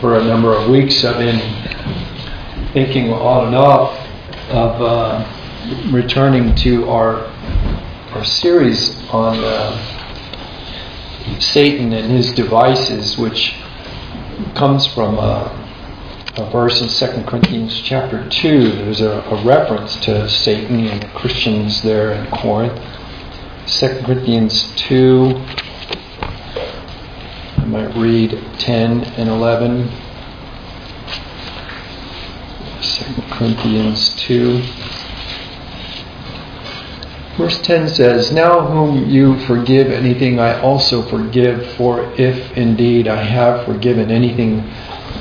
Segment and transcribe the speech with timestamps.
[0.00, 1.40] for a number of weeks, I've been
[2.72, 3.98] thinking on and off
[4.50, 7.26] of uh, returning to our
[8.14, 13.54] our series on uh, Satan and his devices, which
[14.54, 15.52] comes from a,
[16.36, 18.72] a verse in 2 Corinthians chapter 2.
[18.72, 22.80] There's a, a reference to Satan and the Christians there in Corinth.
[23.66, 25.44] 2 Corinthians 2
[27.68, 29.88] might read 10 and 11.
[32.82, 34.62] 2 Corinthians 2.
[37.36, 43.22] Verse 10 says, Now whom you forgive anything, I also forgive, for if indeed I
[43.22, 44.60] have forgiven anything,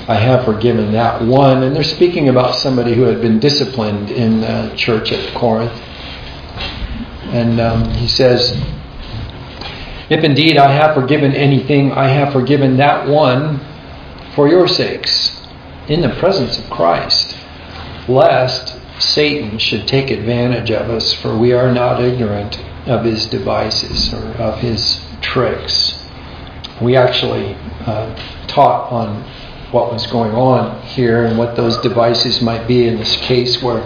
[0.08, 1.64] I have forgiven that one.
[1.64, 5.80] And they're speaking about somebody who had been disciplined in the church at Corinth.
[7.32, 8.60] And um, he says,
[10.10, 13.60] if indeed I have forgiven anything, I have forgiven that one
[14.36, 15.42] for your sakes,
[15.88, 17.36] in the presence of Christ,
[18.08, 24.14] lest Satan should take advantage of us, for we are not ignorant of his devices
[24.14, 26.04] or of his tricks.
[26.82, 28.16] We actually uh,
[28.48, 29.24] taught on
[29.72, 33.82] what was going on here and what those devices might be in this case where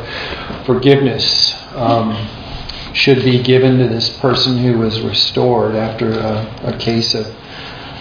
[0.66, 1.54] forgiveness.
[1.74, 2.12] Um,
[2.94, 7.26] should be given to this person who was restored after a, a case of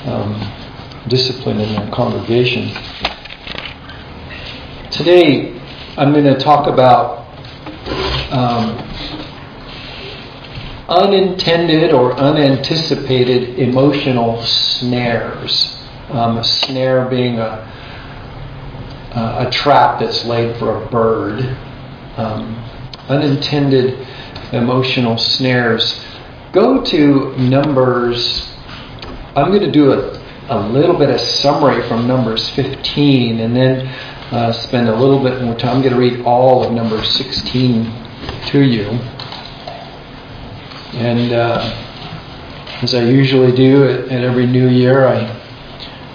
[0.06, 2.68] um, discipline in their congregation.
[4.90, 5.58] Today,
[5.96, 7.26] I'm going to talk about
[8.32, 8.78] um,
[10.88, 15.76] unintended or unanticipated emotional snares.
[16.10, 17.66] Um, a snare being a,
[19.14, 21.40] a, trap that's laid for a bird.
[22.16, 22.56] Um,
[23.08, 24.06] unintended
[24.52, 26.04] emotional snares.
[26.52, 28.52] Go to Numbers.
[29.36, 33.86] I'm going to do a, a little bit of summary from Numbers 15 and then
[34.32, 35.76] uh, spend a little bit more time.
[35.76, 37.84] I'm going to read all of Numbers 16
[38.46, 38.86] to you.
[40.98, 41.86] And uh,
[42.82, 45.20] as I usually do at, at every new year, I,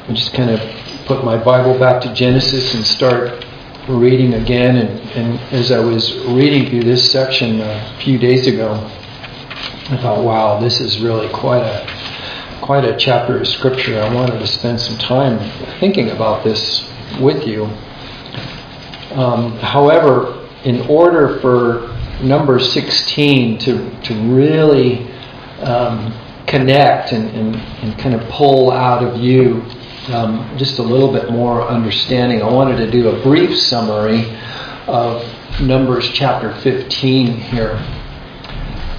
[0.08, 0.60] I just kind of
[1.06, 3.45] put my Bible back to Genesis and start
[3.88, 8.74] reading again, and, and as I was reading through this section a few days ago,
[8.74, 11.96] I thought, wow, this is really quite a
[12.62, 14.02] quite a chapter of scripture.
[14.02, 15.38] I wanted to spend some time
[15.80, 17.66] thinking about this with you.
[19.14, 25.08] Um, however, in order for number 16 to, to really
[25.62, 26.12] um,
[26.48, 29.64] connect and, and, and kind of pull out of you
[30.10, 34.38] um, just a little bit more understanding, I wanted to do a brief summary
[34.88, 35.24] of
[35.60, 37.74] Numbers chapter 15 here.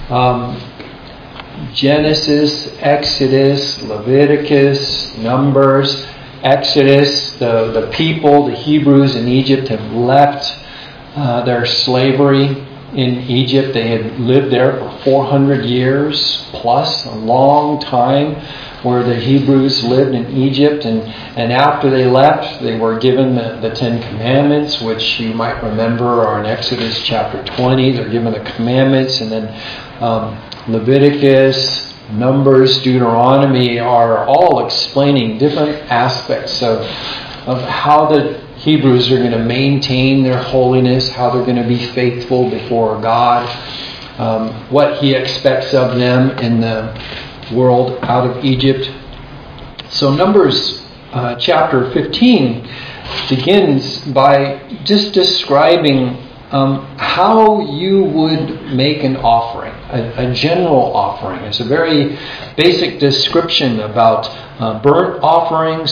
[0.09, 0.61] Um,
[1.73, 6.05] Genesis, Exodus, Leviticus, Numbers,
[6.43, 10.53] Exodus, the, the people, the Hebrews in Egypt have left
[11.15, 13.73] uh, their slavery in Egypt.
[13.73, 18.35] They had lived there for 400 years plus, a long time
[18.83, 20.85] where the Hebrews lived in Egypt.
[20.85, 21.01] And,
[21.37, 26.05] and after they left, they were given the, the Ten Commandments, which you might remember
[26.05, 27.91] are in Exodus chapter 20.
[27.91, 29.21] They're given the commandments.
[29.21, 30.37] And then um,
[30.67, 36.79] Leviticus, Numbers, Deuteronomy are all explaining different aspects of,
[37.47, 41.85] of how the Hebrews are going to maintain their holiness, how they're going to be
[41.93, 43.47] faithful before God,
[44.19, 46.99] um, what He expects of them in the
[47.53, 48.91] world out of Egypt.
[49.89, 52.67] So, Numbers uh, chapter 15
[53.29, 61.41] begins by just describing um, how you would make an offering, a, a, general offering.
[61.41, 62.17] It's a very
[62.55, 64.27] basic description about
[64.59, 65.85] uh, burnt offering,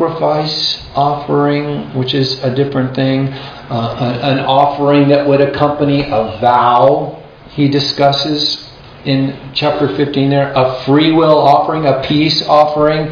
[0.00, 7.22] sacrifice offering, which is a different thing, uh, an offering that would accompany a vow,
[7.50, 8.70] he discusses
[9.04, 13.08] in chapter 15 there a free will offering, a peace offering,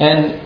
[0.00, 0.40] and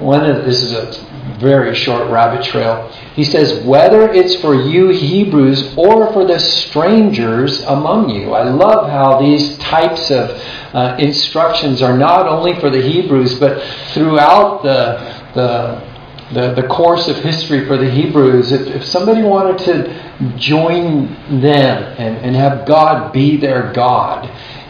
[0.00, 2.90] one of this is a very short rabbit trail.
[3.14, 8.32] He says, whether it's for you Hebrews or for the strangers among you.
[8.32, 10.30] I love how these types of
[10.74, 13.62] uh, instructions are not only for the Hebrews, but
[13.92, 15.90] throughout the, the
[16.32, 21.06] the, the course of history for the Hebrews, if, if somebody wanted to join
[21.40, 24.26] them and, and have God be their God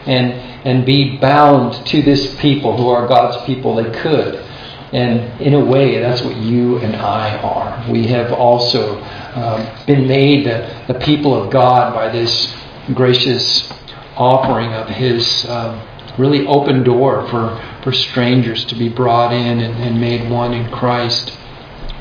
[0.07, 0.31] and,
[0.67, 4.43] and be bound to this people who are God's people, they could.
[4.91, 7.89] And in a way, that's what you and I are.
[7.89, 12.53] We have also um, been made the, the people of God by this
[12.93, 13.71] gracious
[14.17, 15.81] offering of His um,
[16.17, 20.69] really open door for, for strangers to be brought in and, and made one in
[20.71, 21.37] Christ.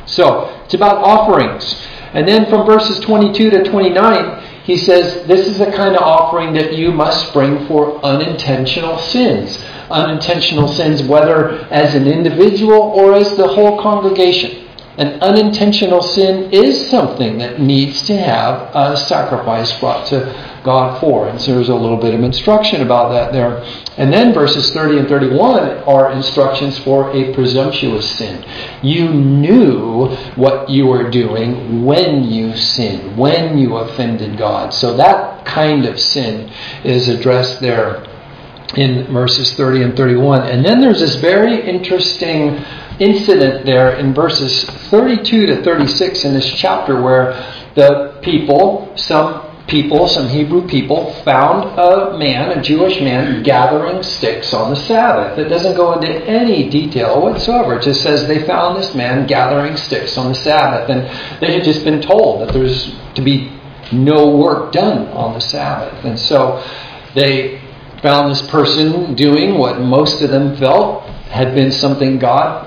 [0.07, 1.87] So it's about offerings.
[2.13, 6.53] And then from verses 22 to 29, he says this is the kind of offering
[6.55, 9.65] that you must bring for unintentional sins.
[9.91, 14.69] Unintentional sins, whether as an individual or as the whole congregation.
[15.01, 21.29] An unintentional sin is something that needs to have a sacrifice brought to God for.
[21.29, 23.63] And so there's a little bit of instruction about that there.
[23.97, 28.45] And then verses 30 and 31 are instructions for a presumptuous sin.
[28.83, 34.75] You knew what you were doing when you sinned, when you offended God.
[34.75, 36.53] So that kind of sin
[36.85, 38.07] is addressed there
[38.77, 40.49] in verses 30 and 31.
[40.49, 42.65] And then there's this very interesting
[42.99, 47.33] incident there in verses 32 to 36 in this chapter where
[47.75, 54.53] the people, some people, some Hebrew people, found a man, a Jewish man, gathering sticks
[54.53, 55.39] on the Sabbath.
[55.39, 57.79] It doesn't go into any detail whatsoever.
[57.79, 60.91] It just says they found this man gathering sticks on the Sabbath.
[60.91, 61.03] And
[61.41, 63.57] they had just been told that there's to be
[63.93, 66.05] no work done on the Sabbath.
[66.05, 66.65] And so
[67.15, 67.61] they
[68.03, 72.67] found this person doing what most of them felt had been something God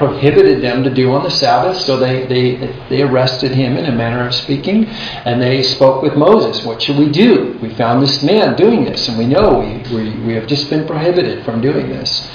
[0.00, 2.56] prohibited them to do on the Sabbath, so they, they,
[2.88, 6.64] they arrested him in a manner of speaking, and they spoke with Moses.
[6.64, 7.58] What should we do?
[7.60, 10.86] We found this man doing this, and we know we, we, we have just been
[10.86, 12.26] prohibited from doing this.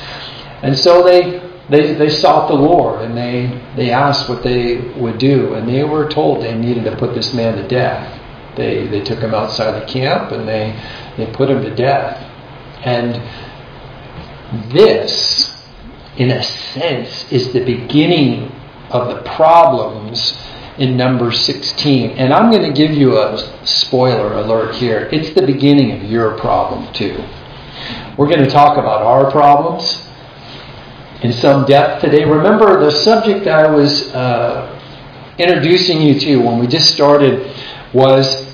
[0.61, 1.41] And so they,
[1.71, 5.83] they, they sought the Lord, and they, they asked what they would do, and they
[5.83, 8.21] were told they needed to put this man to death.
[8.55, 10.79] They, they took him outside the camp, and they,
[11.17, 12.33] they put him to death.
[12.83, 13.21] And
[14.71, 15.55] this
[16.17, 18.51] in a sense, is the beginning
[18.89, 20.37] of the problems
[20.77, 22.11] in number 16.
[22.11, 25.09] And I'm going to give you a spoiler alert here.
[25.11, 27.17] It's the beginning of your problem, too.
[28.17, 30.07] We're going to talk about our problems
[31.21, 32.23] in some depth today.
[32.23, 34.71] Remember, the subject I was uh,
[35.37, 37.53] introducing you to when we just started
[37.93, 38.45] was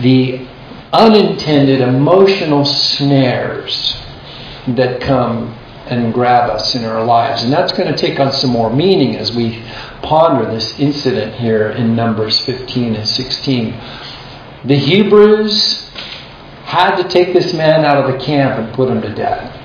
[0.00, 0.46] the
[0.92, 3.96] unintended emotional snares
[4.68, 5.56] that come
[5.86, 7.42] and grab us in our lives.
[7.42, 9.62] And that's going to take on some more meaning as we
[10.02, 13.72] ponder this incident here in Numbers 15 and 16.
[14.64, 15.90] The Hebrews
[16.64, 19.56] had to take this man out of the camp and put him to death.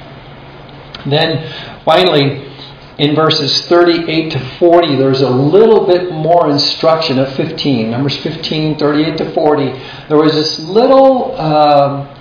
[1.05, 2.54] Then finally,
[2.97, 7.91] in verses 38 to 40, there's a little bit more instruction of 15.
[7.91, 9.65] Numbers 15, 38 to 40.
[10.07, 11.35] There was this little.
[11.35, 12.11] Uh,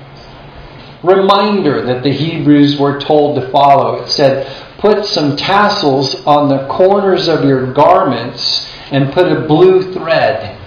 [1.05, 4.03] reminder that the Hebrews were told to follow.
[4.03, 9.93] It said, Put some tassels on the corners of your garments and put a blue
[9.93, 10.61] thread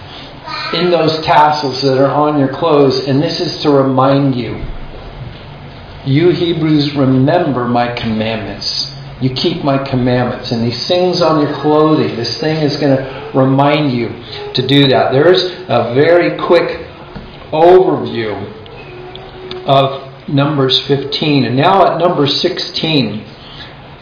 [0.74, 3.08] in those tassels that are on your clothes.
[3.08, 4.64] And this is to remind you
[6.06, 8.94] you Hebrews remember my commandments.
[9.22, 10.52] You keep my commandments.
[10.52, 14.10] And these things on your clothing, this thing is going to remind you
[14.54, 15.12] to do that.
[15.12, 16.88] There's a very quick
[17.52, 18.54] overview
[19.66, 21.46] of Numbers 15.
[21.46, 23.26] And now at number 16,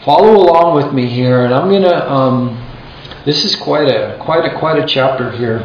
[0.04, 2.12] follow along with me here, and I'm going to.
[2.12, 2.62] Um,
[3.24, 5.58] this is quite a quite a quite a chapter here.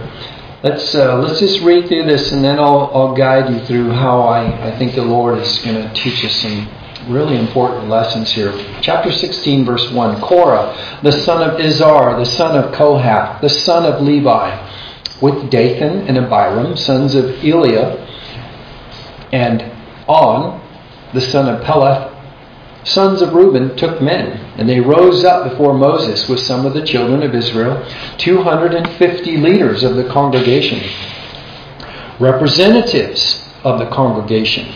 [0.63, 4.21] Let's uh, let's just read through this, and then I'll I'll guide you through how
[4.21, 6.67] I I think the Lord is going to teach us some
[7.11, 8.53] really important lessons here.
[8.81, 10.21] Chapter 16, verse 1.
[10.21, 16.07] Korah, the son of Izhar, the son of Kohath, the son of Levi, with Dathan
[16.07, 17.99] and Abiram, sons of Eliab,
[19.31, 19.61] and
[20.07, 20.59] On,
[21.13, 22.11] the son of Peleth,
[22.83, 26.85] sons of Reuben, took men, and they rose up before Moses with some of the
[26.85, 27.85] children of Israel,
[28.17, 30.81] 250 leaders of the congregation,
[32.19, 34.73] representatives of the congregation,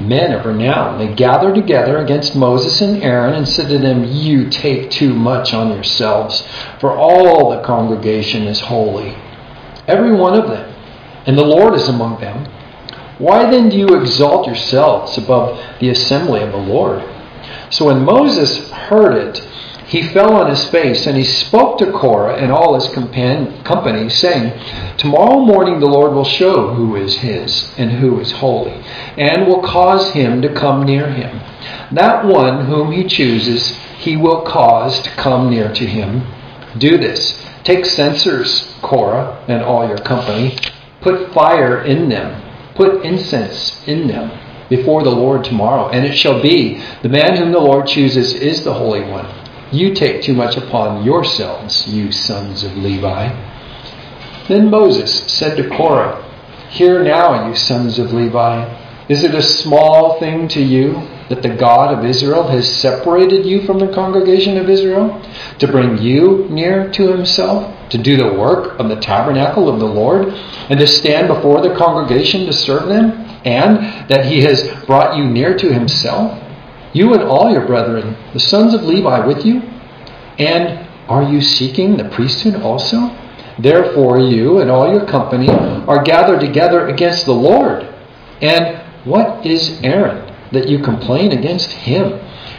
[0.00, 0.98] men of renown.
[0.98, 5.54] They gathered together against Moses and Aaron and said to them, You take too much
[5.54, 6.46] on yourselves,
[6.80, 9.16] for all the congregation is holy,
[9.86, 10.74] every one of them,
[11.26, 12.46] and the Lord is among them.
[13.18, 17.02] Why then do you exalt yourselves above the assembly of the Lord?
[17.70, 19.46] So when Moses heard it,
[19.86, 24.52] he fell on his face and he spoke to Korah and all his company, saying,
[24.98, 28.72] Tomorrow morning the Lord will show who is his and who is holy,
[29.16, 31.40] and will cause him to come near him.
[31.92, 36.26] That one whom he chooses, he will cause to come near to him.
[36.78, 37.42] Do this.
[37.64, 40.58] Take censers, Korah, and all your company,
[41.00, 42.42] put fire in them
[42.76, 44.30] Put incense in them
[44.68, 45.88] before the Lord tomorrow.
[45.88, 49.26] And it shall be, the man whom the Lord chooses is the Holy One.
[49.72, 53.28] You take too much upon yourselves, you sons of Levi.
[54.48, 56.22] Then Moses said to Korah,
[56.70, 60.92] Hear now, you sons of Levi, is it a small thing to you
[61.28, 65.20] that the God of Israel has separated you from the congregation of Israel
[65.58, 69.86] to bring you near to himself, to do the work of the tabernacle of the
[69.86, 73.12] Lord, and to stand before the congregation to serve them,
[73.44, 76.42] and that he has brought you near to himself?
[76.96, 79.60] You and all your brethren, the sons of Levi, with you?
[80.38, 83.14] And are you seeking the priesthood also?
[83.58, 87.82] Therefore, you and all your company are gathered together against the Lord.
[88.40, 92.14] And what is Aaron that you complain against him?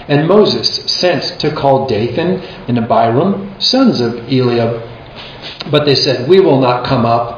[0.07, 4.83] And Moses sent to call Dathan and Abiram, sons of Eliab.
[5.71, 7.36] But they said, We will not come up.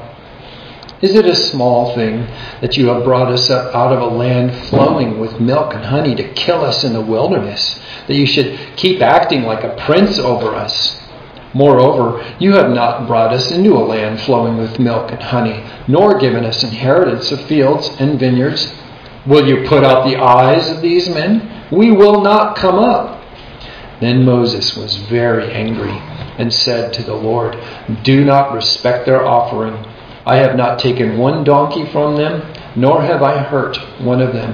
[1.01, 2.27] Is it a small thing
[2.60, 6.13] that you have brought us up out of a land flowing with milk and honey
[6.15, 10.53] to kill us in the wilderness, that you should keep acting like a prince over
[10.53, 11.00] us?
[11.53, 16.20] Moreover, you have not brought us into a land flowing with milk and honey, nor
[16.20, 18.72] given us inheritance of fields and vineyards.
[19.25, 21.65] Will you put out the eyes of these men?
[21.72, 23.24] We will not come up.
[24.00, 25.98] Then Moses was very angry
[26.38, 27.58] and said to the Lord,
[28.03, 29.86] Do not respect their offering.
[30.26, 34.54] I have not taken one donkey from them, nor have I hurt one of them.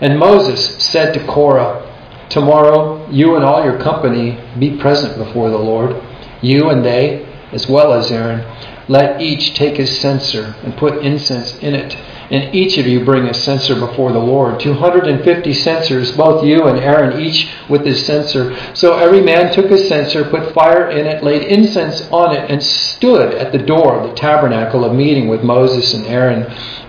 [0.00, 1.82] And Moses said to Korah,
[2.30, 6.02] Tomorrow you and all your company be present before the Lord
[6.44, 8.44] you and they, as well as Aaron,
[8.88, 11.96] let each take his censer and put incense in it.
[12.30, 14.58] And each of you bring a censer before the Lord.
[14.60, 18.56] 250 censers, both you and Aaron, each with his censer.
[18.74, 22.62] So every man took a censer, put fire in it, laid incense on it, and
[22.62, 26.44] stood at the door of the tabernacle of meeting with Moses and Aaron.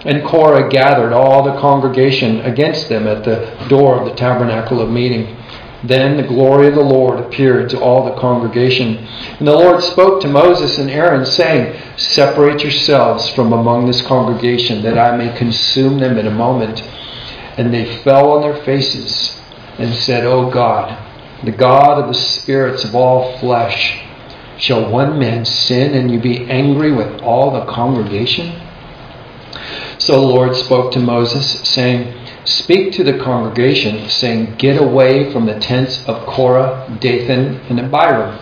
[0.05, 4.89] And Korah gathered all the congregation against them at the door of the tabernacle of
[4.89, 5.35] meeting.
[5.87, 8.97] Then the glory of the Lord appeared to all the congregation.
[8.97, 14.81] And the Lord spoke to Moses and Aaron, saying, Separate yourselves from among this congregation,
[14.83, 16.81] that I may consume them in a moment.
[17.57, 19.39] And they fell on their faces
[19.77, 20.97] and said, O God,
[21.43, 24.01] the God of the spirits of all flesh,
[24.57, 28.61] shall one man sin and you be angry with all the congregation?
[29.97, 35.47] So the Lord spoke to Moses, saying, Speak to the congregation, saying, Get away from
[35.47, 38.39] the tents of Korah, Dathan, and Abiram.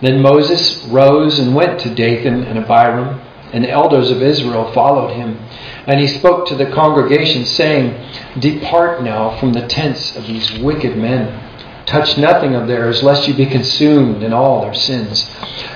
[0.00, 3.20] Then Moses rose and went to Dathan and Abiram,
[3.52, 5.38] and the elders of Israel followed him.
[5.86, 7.94] And he spoke to the congregation, saying,
[8.40, 11.48] Depart now from the tents of these wicked men.
[11.86, 15.30] Touch nothing of theirs, lest you be consumed in all their sins.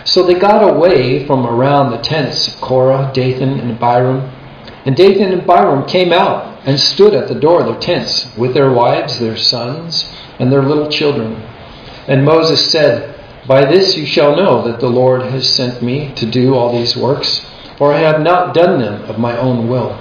[0.05, 4.33] So they got away from around the tents of Korah, Dathan, and Abiram.
[4.85, 8.53] And Dathan and Abiram came out and stood at the door of their tents with
[8.53, 11.35] their wives, their sons, and their little children.
[12.09, 16.27] And Moses said, By this you shall know that the Lord has sent me to
[16.27, 17.47] do all these works,
[17.79, 19.93] for I have not done them of my own will.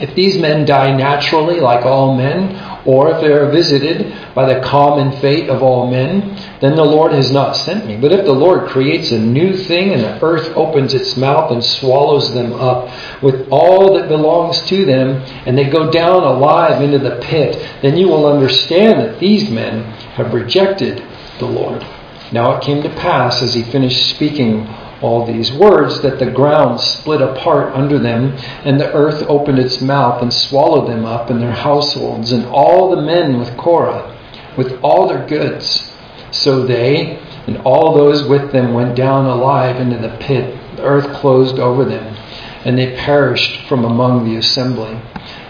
[0.00, 4.60] If these men die naturally like all men, or if they are visited by the
[4.60, 7.96] common fate of all men, then the Lord has not sent me.
[7.96, 11.62] But if the Lord creates a new thing and the earth opens its mouth and
[11.62, 12.88] swallows them up
[13.22, 17.96] with all that belongs to them, and they go down alive into the pit, then
[17.96, 19.82] you will understand that these men
[20.14, 21.02] have rejected
[21.38, 21.84] the Lord.
[22.32, 24.66] Now it came to pass as he finished speaking
[25.00, 28.32] all these words that the ground split apart under them,
[28.64, 32.94] and the earth opened its mouth and swallowed them up and their households, and all
[32.94, 34.16] the men with Korah,
[34.56, 35.92] with all their goods.
[36.30, 40.54] So they and all those with them went down alive into the pit.
[40.76, 42.14] The earth closed over them,
[42.64, 45.00] and they perished from among the assembly.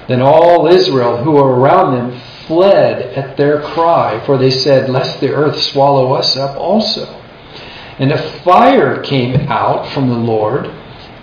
[0.06, 5.20] Then all Israel who were around them fled at their cry, for they said, Lest
[5.20, 7.17] the earth swallow us up also.
[7.98, 10.66] And a fire came out from the Lord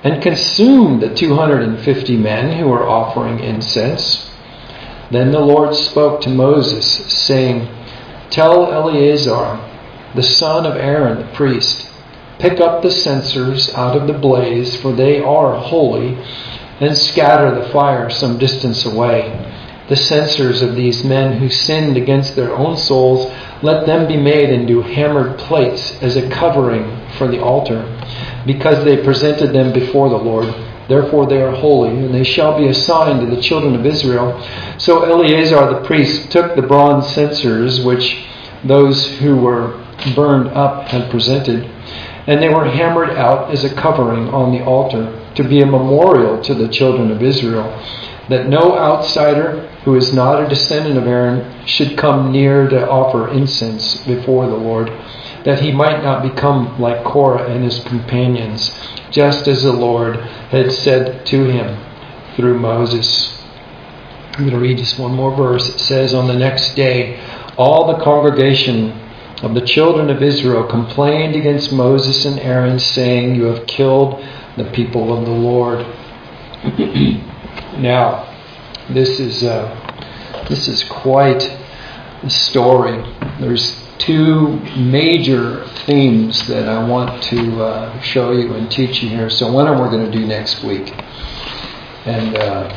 [0.03, 4.29] and consumed the 250 men who were offering incense.
[5.09, 7.67] Then the Lord spoke to Moses, saying,
[8.29, 9.59] Tell Eleazar,
[10.13, 11.87] the son of Aaron the priest,
[12.39, 16.17] pick up the censers out of the blaze, for they are holy,
[16.79, 19.31] and scatter the fire some distance away.
[19.87, 23.31] The censers of these men who sinned against their own souls
[23.61, 27.83] let them be made into hammered plates as a covering for the altar,
[28.45, 30.53] because they presented them before the Lord.
[30.87, 34.39] Therefore they are holy, and they shall be a sign to the children of Israel.
[34.77, 38.25] So Eleazar the priest took the bronze censers which
[38.63, 39.83] those who were
[40.15, 41.63] burned up had presented,
[42.27, 46.41] and they were hammered out as a covering on the altar, to be a memorial
[46.43, 47.69] to the children of Israel,
[48.29, 53.29] that no outsider who is not a descendant of Aaron, should come near to offer
[53.29, 54.87] incense before the Lord,
[55.45, 58.71] that he might not become like Korah and his companions,
[59.11, 60.17] just as the Lord
[60.49, 61.79] had said to him
[62.35, 63.43] through Moses.
[64.33, 65.69] I'm going to read just one more verse.
[65.69, 67.19] It says, On the next day,
[67.55, 68.91] all the congregation
[69.43, 74.19] of the children of Israel complained against Moses and Aaron, saying, You have killed
[74.57, 75.85] the people of the Lord.
[77.77, 78.34] now,
[78.89, 81.43] this is uh, this is quite
[82.23, 83.01] a story.
[83.39, 89.29] There's two major themes that I want to uh, show you and teach you here.
[89.29, 90.93] So one them we're going to do next week,
[92.05, 92.69] and uh,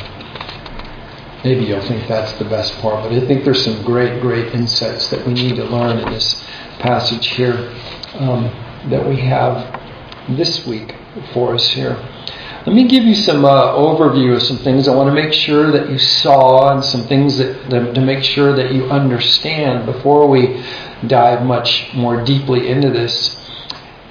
[1.43, 3.03] maybe you'll think that's the best part.
[3.03, 6.43] But I think there's some great, great insights that we need to learn in this
[6.79, 7.75] passage here
[8.15, 8.45] um,
[8.89, 9.79] that we have
[10.29, 10.95] this week
[11.33, 11.97] for us here.
[12.65, 15.71] Let me give you some uh, overview of some things I want to make sure
[15.71, 20.27] that you saw and some things that, that, to make sure that you understand before
[20.27, 20.61] we
[21.07, 23.37] dive much more deeply into this.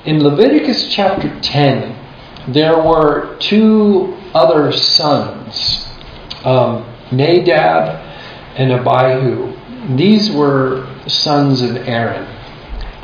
[0.07, 1.95] In Leviticus chapter 10,
[2.49, 5.87] there were two other sons,
[6.43, 8.01] um, Nadab
[8.57, 9.55] and Abihu.
[9.95, 12.27] These were sons of Aaron.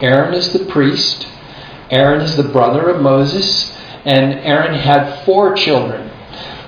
[0.01, 1.27] Aaron is the priest,
[1.91, 3.75] Aaron is the brother of Moses,
[4.05, 6.11] and Aaron had four children.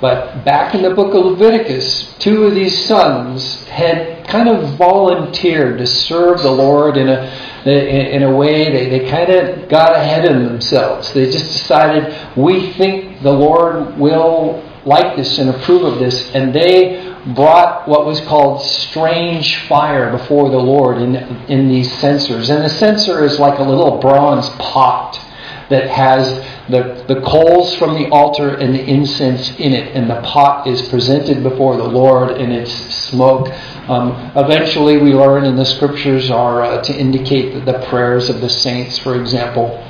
[0.00, 5.78] But back in the book of Leviticus, two of these sons had kind of volunteered
[5.78, 10.24] to serve the Lord in a in a way they, they kind of got ahead
[10.24, 11.12] of themselves.
[11.12, 16.54] They just decided we think the Lord will like this and approve of this, and
[16.54, 21.16] they brought what was called strange fire before the Lord in
[21.48, 22.50] in these censers.
[22.50, 25.18] And the censer is like a little bronze pot
[25.68, 26.28] that has
[26.68, 30.82] the, the coals from the altar and the incense in it, and the pot is
[30.88, 32.72] presented before the Lord and its
[33.06, 33.48] smoke.
[33.88, 38.48] Um, eventually, we learn in the scriptures are uh, to indicate the prayers of the
[38.48, 39.82] saints, for example.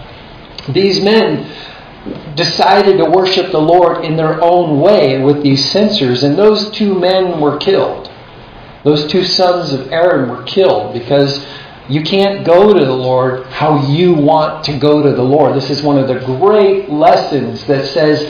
[0.70, 1.46] These men
[2.34, 6.98] decided to worship the Lord in their own way with these censers, and those two
[6.98, 8.10] men were killed.
[8.84, 11.44] Those two sons of Aaron were killed because
[11.88, 15.56] you can't go to the Lord how you want to go to the Lord.
[15.56, 18.24] This is one of the great lessons that says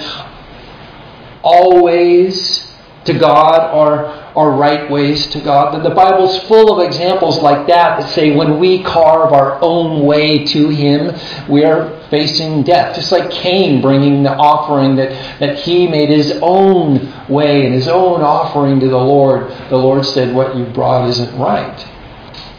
[1.42, 2.66] always
[3.07, 5.83] to God are, are right ways to God.
[5.83, 10.45] The Bible's full of examples like that that say when we carve our own way
[10.45, 11.14] to Him,
[11.49, 12.97] we are facing death.
[12.97, 17.88] Just like Cain bringing the offering that, that he made his own way and his
[17.88, 19.51] own offering to the Lord.
[19.71, 21.96] The Lord said, What you brought isn't right.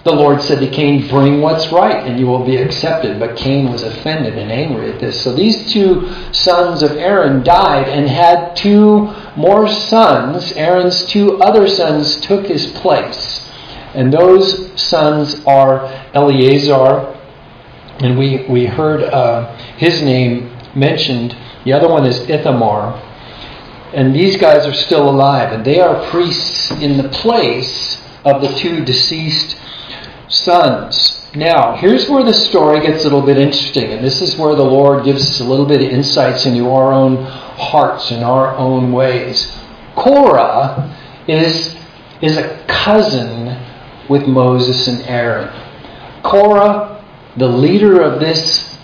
[0.08, 3.20] The Lord said to Cain, Bring what's right, and you will be accepted.
[3.20, 5.22] But Cain was offended and angry at this.
[5.22, 10.54] So these two sons of Aaron died and had two more sons.
[10.54, 13.52] Aaron's two other sons took his place.
[13.96, 17.14] And those sons are Eleazar,
[18.00, 21.36] and we, we heard uh, his name mentioned.
[21.66, 22.94] The other one is Ithamar.
[23.94, 28.48] And these guys are still alive, and they are priests in the place of the
[28.56, 29.58] two deceased
[30.30, 31.26] sons.
[31.36, 34.64] Now, here's where the story gets a little bit interesting, and this is where the
[34.64, 38.92] Lord gives us a little bit of insights into our own hearts and our own
[38.92, 39.56] ways.
[39.96, 40.96] Korah
[41.28, 41.76] is,
[42.22, 43.64] is a cousin
[44.10, 45.50] with Moses and Aaron.
[46.24, 47.04] Korah,
[47.36, 48.78] the leader of this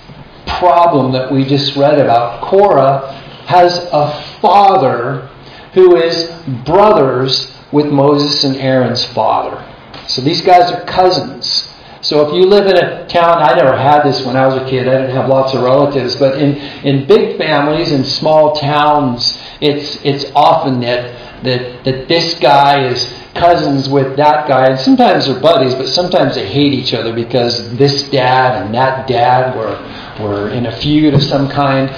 [0.46, 3.12] problem that we just read about, Korah
[3.48, 5.30] has a father
[5.74, 6.32] who is
[6.66, 9.73] brothers with Moses and Aaron's father.
[10.08, 11.70] So these guys are cousins.
[12.02, 14.66] So if you live in a town, I never had this when I was a
[14.66, 14.88] kid.
[14.88, 20.04] I didn't have lots of relatives, but in, in big families in small towns, it's
[20.04, 25.40] it's often that that that this guy is cousins with that guy, and sometimes they're
[25.40, 30.50] buddies, but sometimes they hate each other because this dad and that dad were were
[30.50, 31.90] in a feud of some kind.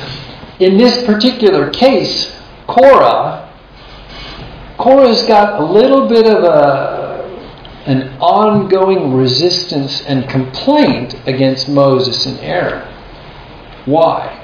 [0.59, 2.31] In this particular case,
[2.67, 3.45] Korah
[4.77, 6.94] Korah's got a little bit of a
[7.85, 12.91] an ongoing resistance and complaint against Moses and Aaron.
[13.85, 14.41] Why?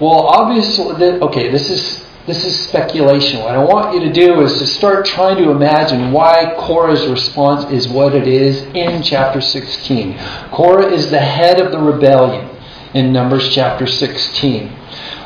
[0.00, 3.40] Well, obviously, okay, this is this is speculation.
[3.40, 7.68] What I want you to do is to start trying to imagine why Korah's response
[7.72, 10.16] is what it is in chapter 16.
[10.52, 12.48] Korah is the head of the rebellion
[12.94, 14.72] in Numbers chapter 16.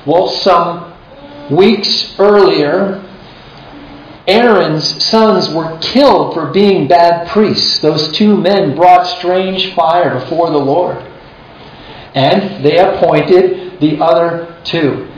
[0.07, 0.95] Well, some
[1.51, 3.06] weeks earlier,
[4.27, 7.79] Aaron's sons were killed for being bad priests.
[7.79, 10.97] Those two men brought strange fire before the Lord.
[12.15, 15.09] And they appointed the other two.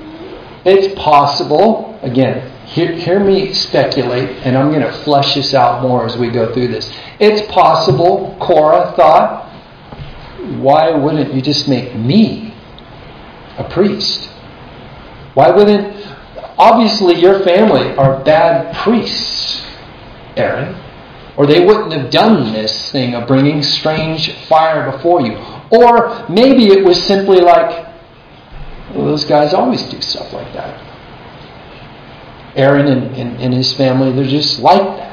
[0.65, 6.05] It's possible, again, hear, hear me speculate, and I'm going to flesh this out more
[6.05, 6.93] as we go through this.
[7.19, 9.47] It's possible Korah thought,
[10.61, 12.55] why wouldn't you just make me
[13.57, 14.29] a priest?
[15.35, 15.97] Why wouldn't
[16.59, 19.65] Obviously, your family are bad priests.
[20.37, 20.75] Aaron.
[21.37, 25.35] Or they wouldn't have done this thing of bringing strange fire before you.
[25.71, 27.87] Or maybe it was simply like,
[28.95, 30.85] well, those guys always do stuff like that.
[32.57, 35.09] Aaron and, and, and his family, they're just like that.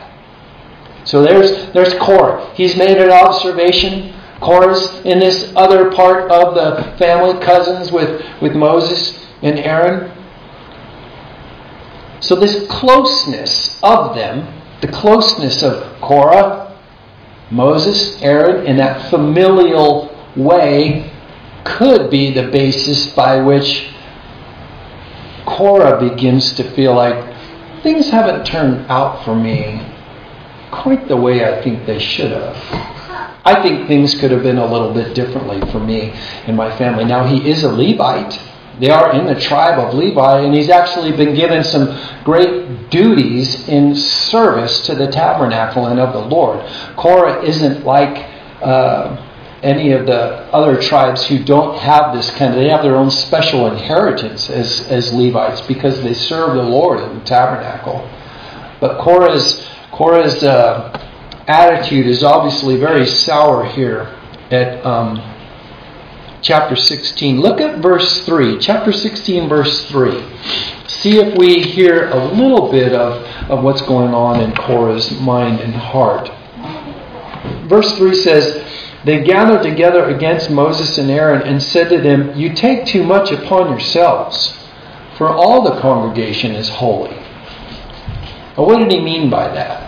[1.04, 2.52] So there's, there's Korah.
[2.56, 4.16] He's made an observation.
[4.42, 10.12] Korah's in this other part of the family, cousins with, with Moses and Aaron.
[12.26, 16.76] So this closeness of them, the closeness of Korah,
[17.52, 21.12] Moses, Aaron, in that familial way,
[21.64, 23.90] could be the basis by which
[25.46, 27.36] Korah begins to feel like
[27.84, 29.86] things haven't turned out for me
[30.72, 32.56] quite the way I think they should have.
[33.46, 36.10] I think things could have been a little bit differently for me
[36.48, 37.06] and my family.
[37.06, 38.40] Now, he is a Levite.
[38.80, 43.68] They are in the tribe of Levi, and he's actually been given some great duties
[43.70, 46.60] in service to the tabernacle and of the Lord.
[46.98, 48.18] Korah isn't like
[48.62, 49.16] uh,
[49.64, 50.14] any of the
[50.54, 54.82] other tribes who don't have this kind of, they have their own special inheritance as,
[54.90, 58.08] as Levites because they serve the Lord in the tabernacle.
[58.80, 60.92] But Korah's, Korah's uh,
[61.48, 64.14] attitude is obviously very sour here
[64.52, 65.18] at um,
[66.42, 67.40] chapter 16.
[67.40, 68.60] Look at verse 3.
[68.60, 70.24] Chapter 16, verse 3.
[70.88, 75.60] See if we hear a little bit of, of what's going on in Korah's mind
[75.60, 76.30] and heart.
[77.68, 78.66] Verse 3 says,
[79.06, 83.32] they gathered together against Moses and Aaron and said to them, You take too much
[83.32, 84.58] upon yourselves,
[85.16, 87.16] for all the congregation is holy.
[88.58, 89.85] Now, what did he mean by that?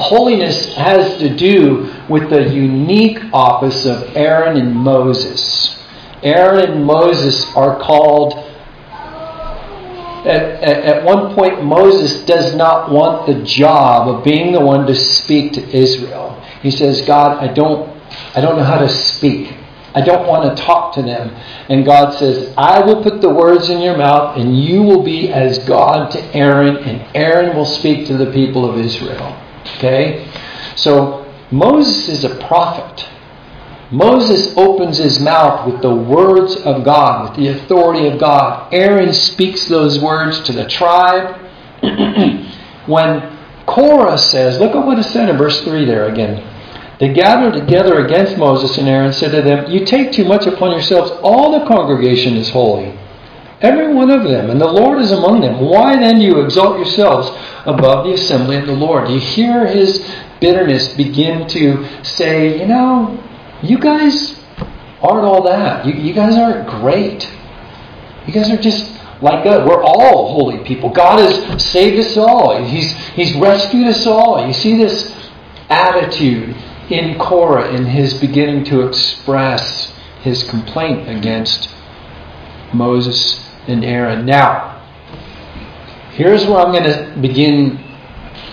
[0.00, 5.82] Holiness has to do with the unique office of Aaron and Moses.
[6.22, 8.34] Aaron and Moses are called
[10.26, 14.84] at, at, at, one point, Moses does not want the job of being the one
[14.86, 16.42] to speak to Israel.
[16.62, 17.88] He says, God, I don't,
[18.34, 19.54] I don't know how to speak.
[19.94, 21.30] I don't want to talk to them.
[21.70, 25.32] And God says, I will put the words in your mouth, and you will be
[25.32, 29.45] as God to Aaron, and Aaron will speak to the people of Israel.
[29.76, 30.30] Okay?
[30.76, 33.08] So Moses is a prophet.
[33.90, 38.72] Moses opens his mouth with the words of God, with the authority of God.
[38.72, 41.40] Aaron speaks those words to the tribe.
[42.86, 46.52] when Korah says, look at what it said in verse 3 there again.
[46.98, 50.70] They gathered together against Moses and Aaron said to them, You take too much upon
[50.70, 51.10] yourselves.
[51.22, 52.98] All the congregation is holy,
[53.66, 55.60] every one of them, and the Lord is among them.
[55.60, 57.28] Why then do you exalt yourselves
[57.66, 59.10] above the assembly of the Lord?
[59.10, 60.06] You hear his
[60.40, 63.22] bitterness begin to say, You know,
[63.62, 64.38] you guys
[65.02, 65.86] aren't all that.
[65.86, 67.28] You, you guys aren't great.
[68.26, 69.66] You guys are just like God.
[69.66, 70.90] We're all holy people.
[70.90, 72.62] God has saved us all.
[72.64, 74.46] He's, he's rescued us all.
[74.46, 75.14] You see this
[75.68, 76.54] attitude
[76.90, 81.68] in Korah in his beginning to express his complaint against
[82.72, 84.26] Moses and Aaron.
[84.26, 84.82] Now,
[86.12, 87.82] here's where I'm going to begin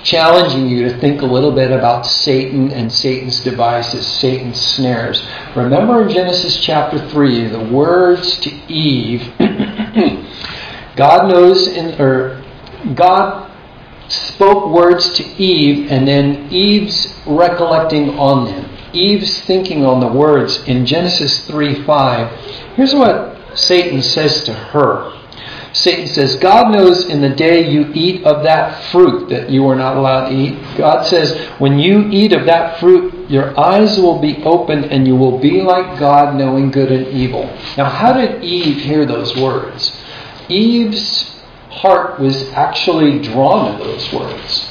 [0.04, 5.26] challenging you to think a little bit about Satan and Satan's devices, Satan's snares.
[5.56, 9.32] Remember in Genesis chapter 3, the words to Eve
[10.96, 12.44] God knows in or
[12.94, 13.50] God
[14.10, 18.70] spoke words to Eve and then Eve's recollecting on them.
[18.94, 22.40] Eve's thinking on the words in Genesis 3 5.
[22.76, 25.12] Here's what Satan says to her.
[25.74, 29.76] Satan says, God knows in the day you eat of that fruit that you are
[29.76, 30.78] not allowed to eat.
[30.78, 35.16] God says, when you eat of that fruit, your eyes will be open and you
[35.16, 37.46] will be like God, knowing good and evil.
[37.76, 40.00] Now, how did Eve hear those words?
[40.48, 44.70] Eve's heart was actually drawn to those words.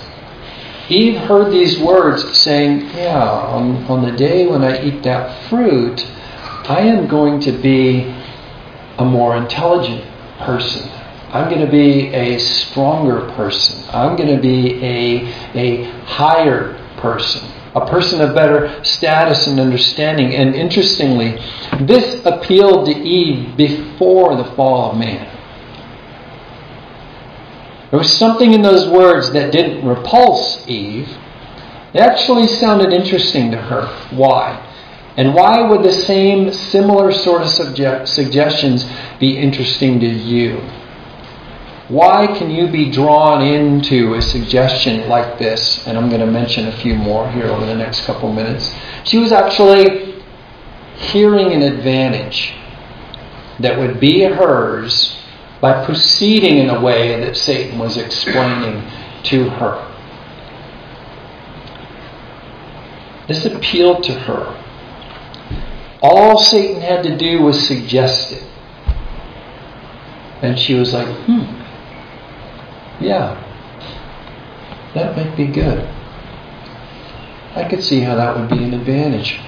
[0.89, 6.07] Eve heard these words saying, Yeah, on, on the day when I eat that fruit,
[6.69, 8.22] I am going to be
[9.03, 10.05] a more intelligent
[10.39, 10.89] person.
[11.33, 13.83] I'm going to be a stronger person.
[13.93, 20.35] I'm going to be a, a higher person, a person of better status and understanding.
[20.35, 21.39] And interestingly,
[21.81, 25.29] this appealed to Eve before the fall of man.
[27.91, 31.09] There was something in those words that didn't repulse Eve.
[31.93, 33.87] It actually sounded interesting to her.
[34.17, 34.72] Why?
[35.17, 37.49] And why would the same similar sort of
[38.09, 38.87] suggestions
[39.21, 40.59] be interesting to you?
[41.89, 45.87] Why can you be drawn into a suggestion like this?
[45.87, 48.75] And I'm going to mention a few more here over the next couple minutes.
[49.05, 50.23] She was actually
[50.95, 52.55] hearing an advantage
[53.61, 55.19] that would be hers
[55.61, 58.83] by proceeding in a way that Satan was explaining
[59.25, 59.89] to her.
[63.29, 64.59] This appealed to her.
[66.03, 68.43] All Satan had to do was suggest it.
[70.43, 71.45] And she was like, hmm,
[73.01, 73.39] yeah,
[74.95, 75.89] that might be good.
[77.55, 79.39] I could see how that would be an advantage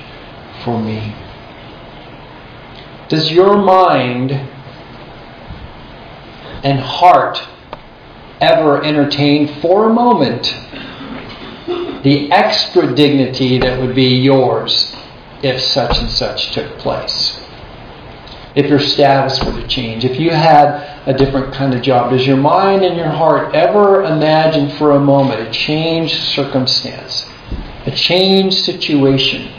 [0.65, 1.17] for me.
[3.09, 4.31] Does your mind
[6.63, 7.43] and heart
[8.41, 10.55] ever entertain for a moment
[12.05, 14.94] the extra dignity that would be yours
[15.45, 17.41] if such and such took place?
[18.55, 22.27] If your status were to change, if you had a different kind of job, does
[22.27, 27.29] your mind and your heart ever imagine for a moment a changed circumstance,
[27.87, 29.51] a changed situation?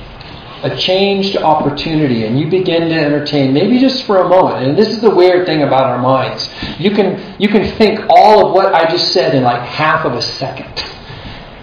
[0.64, 4.88] a changed opportunity and you begin to entertain maybe just for a moment and this
[4.88, 8.74] is the weird thing about our minds you can you can think all of what
[8.74, 10.84] i just said in like half of a second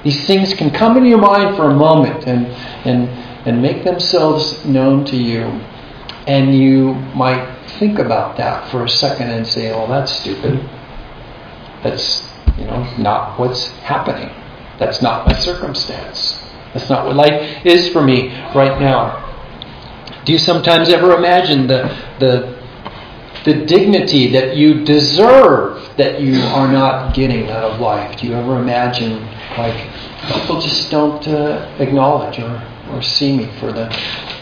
[0.05, 2.47] these things can come into your mind for a moment and
[2.87, 3.09] and
[3.45, 5.43] and make themselves known to you
[6.27, 10.59] and you might think about that for a second and say oh that's stupid
[11.83, 14.31] that's you know not what's happening
[14.79, 19.19] that's not my circumstance that's not what life is for me right now.
[20.25, 21.83] Do you sometimes ever imagine the,
[22.19, 22.59] the,
[23.45, 28.19] the dignity that you deserve that you are not getting out of life?
[28.19, 29.23] Do you ever imagine,
[29.59, 29.91] like,
[30.39, 33.89] people just don't uh, acknowledge or, or see me for the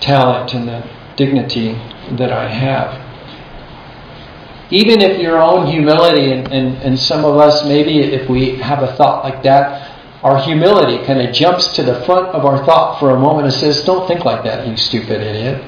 [0.01, 1.73] talent and the dignity
[2.17, 3.11] that I have?
[4.73, 8.83] Even if your own humility, and, and, and some of us, maybe if we have
[8.83, 9.91] a thought like that,
[10.23, 13.55] our humility kind of jumps to the front of our thought for a moment and
[13.55, 15.65] says, "Don't think like that, you stupid idiot.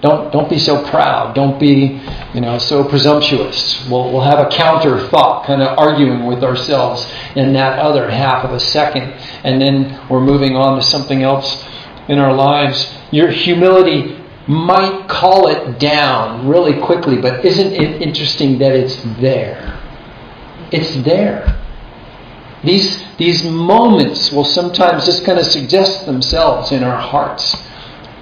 [0.00, 1.34] Don't don't be so proud.
[1.34, 2.00] Don't be,
[2.32, 7.10] you know, so presumptuous." We'll we'll have a counter thought, kind of arguing with ourselves
[7.34, 9.12] in that other half of a second,
[9.42, 11.64] and then we're moving on to something else
[12.08, 12.92] in our lives.
[13.10, 19.78] Your humility might call it down really quickly, but isn't it interesting that it's there?
[20.72, 21.54] It's there.
[22.64, 27.54] These, these moments will sometimes just kind of suggest themselves in our hearts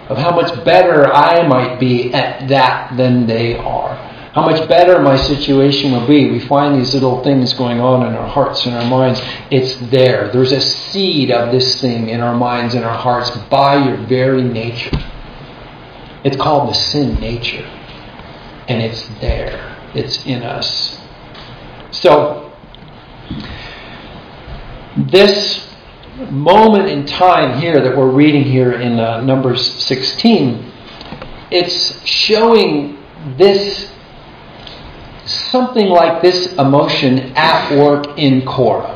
[0.08, 4.05] of how much better I might be at that than they are.
[4.36, 6.30] How much better my situation will be.
[6.30, 9.18] We find these little things going on in our hearts and our minds.
[9.50, 10.28] It's there.
[10.30, 14.42] There's a seed of this thing in our minds and our hearts by your very
[14.42, 14.90] nature.
[16.22, 17.64] It's called the sin nature.
[18.68, 19.74] And it's there.
[19.94, 21.00] It's in us.
[21.92, 22.52] So,
[24.98, 25.66] this
[26.28, 30.72] moment in time here that we're reading here in uh, Numbers 16,
[31.50, 32.98] it's showing
[33.38, 33.95] this
[35.26, 38.94] something like this emotion at work in Korah.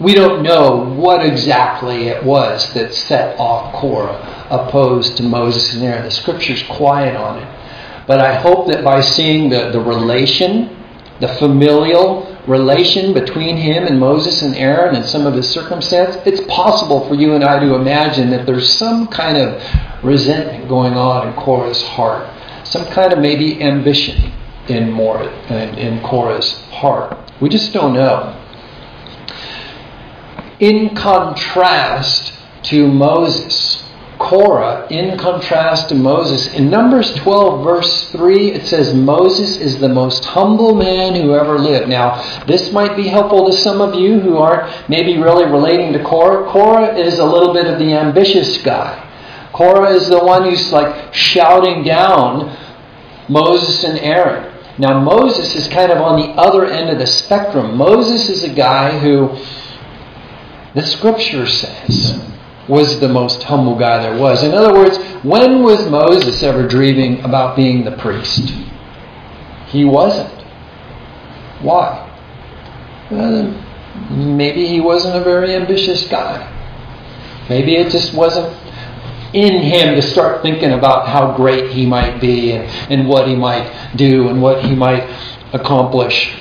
[0.00, 5.82] We don't know what exactly it was that set off Korah opposed to Moses and
[5.82, 6.04] Aaron.
[6.04, 8.06] The scripture's quiet on it.
[8.06, 10.74] But I hope that by seeing the, the relation,
[11.20, 16.40] the familial relation between him and Moses and Aaron and some of his circumstance, it's
[16.48, 19.62] possible for you and I to imagine that there's some kind of
[20.02, 22.26] resentment going on in Korah's heart,
[22.66, 24.32] some kind of maybe ambition
[24.70, 27.16] in, more, in, in Korah's heart.
[27.40, 28.36] We just don't know.
[30.60, 33.82] In contrast to Moses,
[34.18, 36.52] Korah, in contrast to Moses.
[36.52, 41.58] In Numbers 12, verse 3, it says, Moses is the most humble man who ever
[41.58, 41.88] lived.
[41.88, 46.04] Now, this might be helpful to some of you who aren't maybe really relating to
[46.04, 46.50] Korah.
[46.50, 49.06] Korah is a little bit of the ambitious guy.
[49.54, 52.54] Korah is the one who's like shouting down
[53.30, 54.49] Moses and Aaron.
[54.78, 57.76] Now, Moses is kind of on the other end of the spectrum.
[57.76, 59.36] Moses is a guy who
[60.74, 62.20] the scripture says
[62.68, 64.44] was the most humble guy there was.
[64.44, 68.48] In other words, when was Moses ever dreaming about being the priest?
[69.66, 70.32] He wasn't.
[71.62, 72.06] Why?
[73.10, 73.52] Well,
[74.10, 76.46] maybe he wasn't a very ambitious guy.
[77.48, 78.56] Maybe it just wasn't
[79.32, 83.36] in him to start thinking about how great he might be and, and what he
[83.36, 85.04] might do and what he might
[85.52, 86.34] accomplish.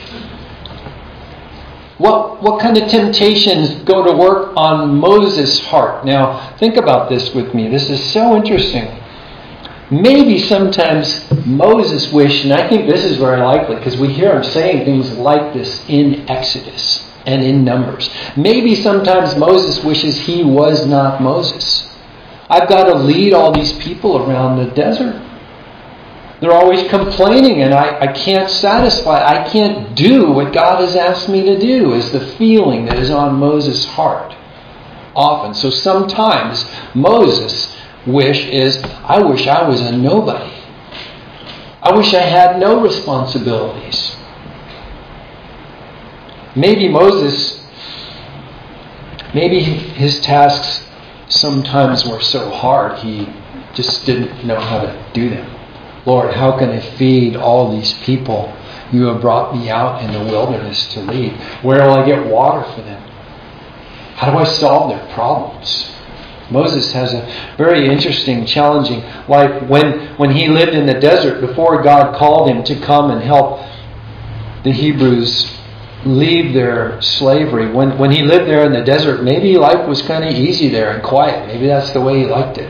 [1.97, 6.05] What, what kind of temptations go to work on Moses' heart?
[6.05, 7.69] Now, think about this with me.
[7.69, 8.87] This is so interesting.
[9.91, 14.43] Maybe sometimes Moses wished, and I think this is very likely because we hear him
[14.43, 18.09] saying things like this in Exodus and in Numbers.
[18.37, 21.88] Maybe sometimes Moses wishes he was not Moses.
[22.49, 25.25] I've got to lead all these people around the desert.
[26.41, 31.29] They're always complaining, and I, I can't satisfy, I can't do what God has asked
[31.29, 34.35] me to do, is the feeling that is on Moses' heart.
[35.15, 35.53] often.
[35.53, 37.75] So sometimes Moses'
[38.07, 40.53] wish is, I wish I was a nobody.
[41.81, 44.15] I wish I had no responsibilities.
[46.55, 47.65] Maybe Moses,
[49.33, 50.88] maybe his tasks
[51.29, 53.31] sometimes were so hard he
[53.73, 55.55] just didn't know how to do them.
[56.05, 58.53] Lord, how can I feed all these people
[58.91, 61.33] you have brought me out in the wilderness to lead?
[61.63, 63.01] Where will I get water for them?
[64.15, 65.91] How do I solve their problems?
[66.49, 69.69] Moses has a very interesting, challenging life.
[69.69, 73.59] When, when he lived in the desert, before God called him to come and help
[74.63, 75.58] the Hebrews
[76.05, 80.23] leave their slavery, when, when he lived there in the desert, maybe life was kind
[80.23, 81.47] of easy there and quiet.
[81.47, 82.69] Maybe that's the way he liked it.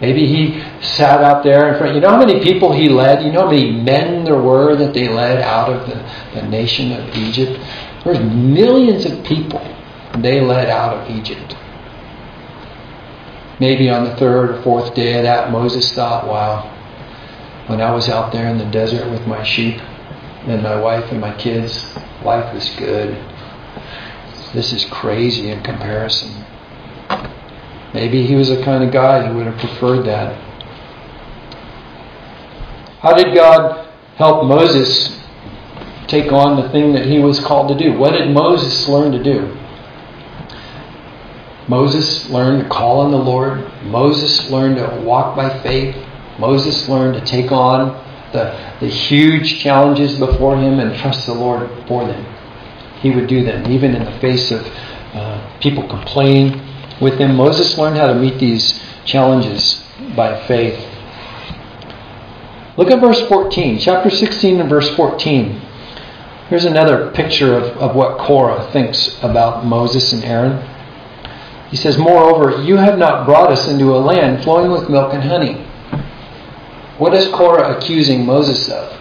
[0.00, 1.94] Maybe he sat out there in front.
[1.94, 3.22] You know how many people he led?
[3.22, 6.92] You know how many men there were that they led out of the, the nation
[6.92, 7.60] of Egypt?
[8.04, 9.60] There's millions of people
[10.18, 11.54] they led out of Egypt.
[13.58, 16.74] Maybe on the third or fourth day of that, Moses thought, wow,
[17.66, 19.82] when I was out there in the desert with my sheep
[20.46, 21.84] and my wife and my kids,
[22.24, 23.14] life was good.
[24.54, 26.44] This is crazy in comparison.
[27.92, 30.34] Maybe he was the kind of guy who would have preferred that.
[33.00, 35.18] How did God help Moses
[36.06, 37.98] take on the thing that he was called to do?
[37.98, 39.56] What did Moses learn to do?
[41.68, 43.70] Moses learned to call on the Lord.
[43.84, 45.94] Moses learned to walk by faith.
[46.38, 51.68] Moses learned to take on the, the huge challenges before him and trust the Lord
[51.86, 52.24] for them.
[53.00, 56.60] He would do them, even in the face of uh, people complaining
[57.00, 57.36] with him.
[57.36, 59.82] Moses learned how to meet these challenges
[60.14, 60.78] by faith.
[62.76, 65.60] Look at verse 14, chapter 16 and verse 14.
[66.48, 70.66] Here's another picture of, of what Korah thinks about Moses and Aaron.
[71.70, 75.22] He says, Moreover, you have not brought us into a land flowing with milk and
[75.22, 75.64] honey.
[77.00, 79.00] What is Korah accusing Moses of?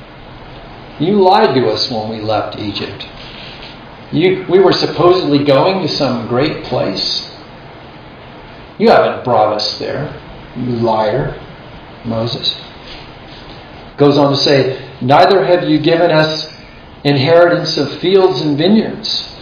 [1.01, 3.05] You lied to us when we left Egypt.
[4.13, 7.29] You, we were supposedly going to some great place.
[8.77, 10.17] You haven't brought us there,
[10.55, 11.37] you liar,
[12.05, 12.57] Moses.
[13.97, 16.53] Goes on to say, Neither have you given us
[17.03, 19.35] inheritance of fields and vineyards.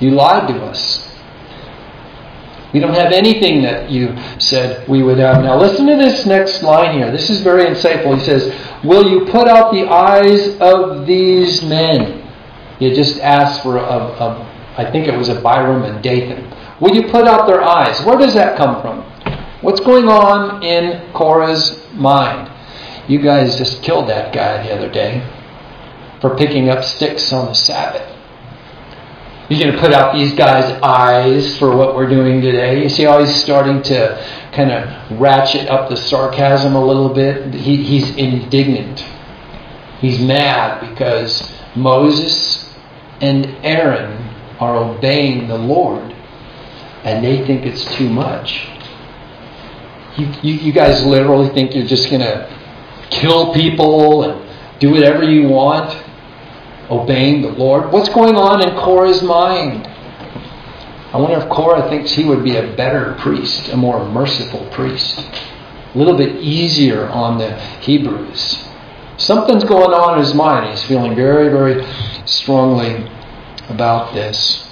[0.00, 1.08] You lied to us.
[2.72, 5.42] We don't have anything that you said we would have.
[5.42, 7.10] Now, listen to this next line here.
[7.10, 8.16] This is very insightful.
[8.16, 8.54] He says,
[8.84, 12.26] Will you put out the eyes of these men?
[12.78, 16.48] He just asked for a, a I think it was Abiram and Dathan.
[16.80, 18.02] Will you put out their eyes?
[18.04, 19.02] Where does that come from?
[19.60, 22.50] What's going on in Korah's mind?
[23.06, 25.20] You guys just killed that guy the other day
[26.20, 28.09] for picking up sticks on the Sabbath.
[29.50, 32.84] You're going to put out these guys' eyes for what we're doing today.
[32.84, 37.52] You see how he's starting to kind of ratchet up the sarcasm a little bit?
[37.52, 39.04] He, he's indignant.
[39.98, 42.72] He's mad because Moses
[43.20, 44.22] and Aaron
[44.60, 46.14] are obeying the Lord
[47.02, 48.68] and they think it's too much.
[50.16, 52.48] You, you, you guys literally think you're just going to
[53.10, 55.90] kill people and do whatever you want,
[56.90, 57.92] obeying the Lord?
[57.92, 59.86] What's going on in Korah's mind?
[61.12, 65.18] I wonder if Korah thinks he would be a better priest, a more merciful priest,
[65.18, 68.64] a little bit easier on the Hebrews.
[69.16, 70.70] Something's going on in his mind.
[70.70, 71.84] He's feeling very, very
[72.26, 73.10] strongly
[73.68, 74.66] about this.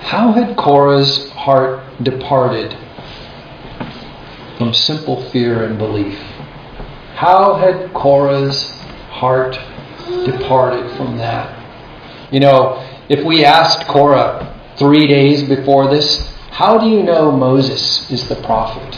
[0.00, 2.76] How had Korah's heart departed
[4.58, 6.18] from simple fear and belief?
[7.20, 8.70] How had Korah's
[9.10, 9.52] heart
[10.24, 11.54] departed from that?
[12.32, 18.10] You know, if we asked Korah three days before this, how do you know Moses
[18.10, 18.94] is the prophet?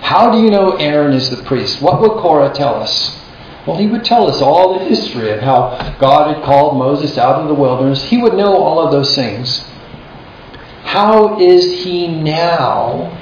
[0.00, 1.80] How do you know Aaron is the priest?
[1.80, 3.16] What would Korah tell us?
[3.68, 7.40] Well, he would tell us all the history of how God had called Moses out
[7.40, 8.02] of the wilderness.
[8.02, 9.60] He would know all of those things.
[10.82, 13.21] How is he now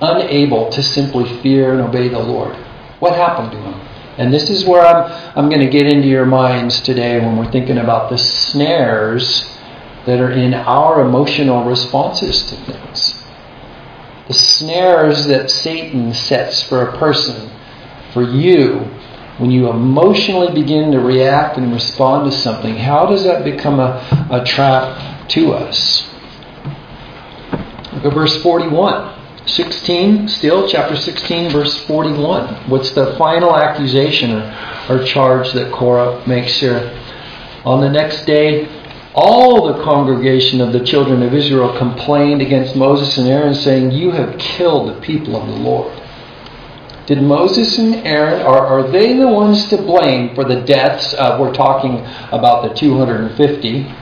[0.00, 2.54] unable to simply fear and obey the Lord?
[3.00, 3.74] What happened to him?
[4.18, 7.50] And this is where I'm, I'm going to get into your minds today when we're
[7.50, 9.48] thinking about the snares
[10.06, 13.22] that are in our emotional responses to things.
[14.26, 17.50] The snares that Satan sets for a person,
[18.12, 18.80] for you,
[19.38, 24.28] when you emotionally begin to react and respond to something, how does that become a,
[24.32, 26.08] a trap to us.
[27.92, 29.17] Look at verse 41.
[29.48, 32.70] 16, still, chapter 16, verse 41.
[32.70, 36.94] What's the final accusation or or charge that Korah makes here.
[37.64, 38.66] On the next day,
[39.14, 44.12] all the congregation of the children of Israel complained against Moses and Aaron, saying, You
[44.12, 46.02] have killed the people of the Lord.
[47.06, 51.40] Did Moses and Aaron, are, are they the ones to blame for the deaths of,
[51.40, 53.92] we're talking about the 250,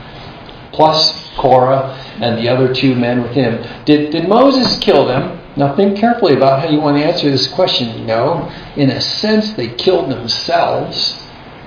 [0.73, 3.63] plus Korah and the other two men with him?
[3.85, 5.36] Did, did Moses kill them?
[5.57, 8.05] Now think carefully about how you want to answer this question.
[8.05, 11.19] No, in a sense, they killed themselves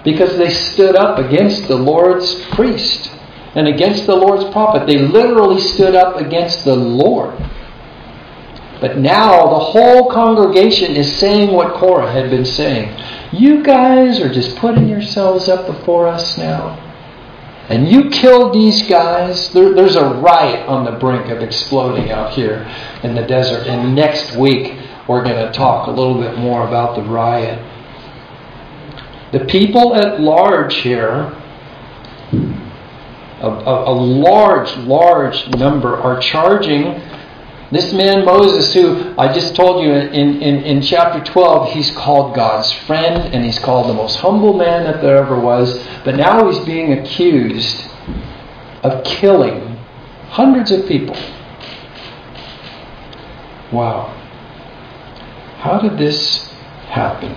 [0.04, 3.10] because they stood up against the Lord's priest
[3.56, 4.86] and against the Lord's prophet.
[4.86, 7.36] They literally stood up against the Lord.
[8.80, 12.96] But now the whole congregation is saying what Korah had been saying.
[13.32, 16.89] You guys are just putting yourselves up before us now.
[17.70, 19.52] And you killed these guys.
[19.52, 22.68] There, there's a riot on the brink of exploding out here
[23.04, 23.66] in the desert.
[23.66, 24.76] And next week,
[25.08, 27.64] we're going to talk a little bit more about the riot.
[29.32, 31.36] The people at large here
[33.40, 37.00] a, a, a large, large number are charging
[37.70, 42.34] this man Moses, who I just told you in, in, in chapter 12, he's called
[42.34, 46.50] God's friend and he's called the most humble man that there ever was, but now
[46.50, 47.84] he's being accused
[48.82, 49.76] of killing
[50.30, 51.16] hundreds of people.
[53.72, 54.16] Wow.
[55.58, 56.48] How did this
[56.88, 57.36] happen?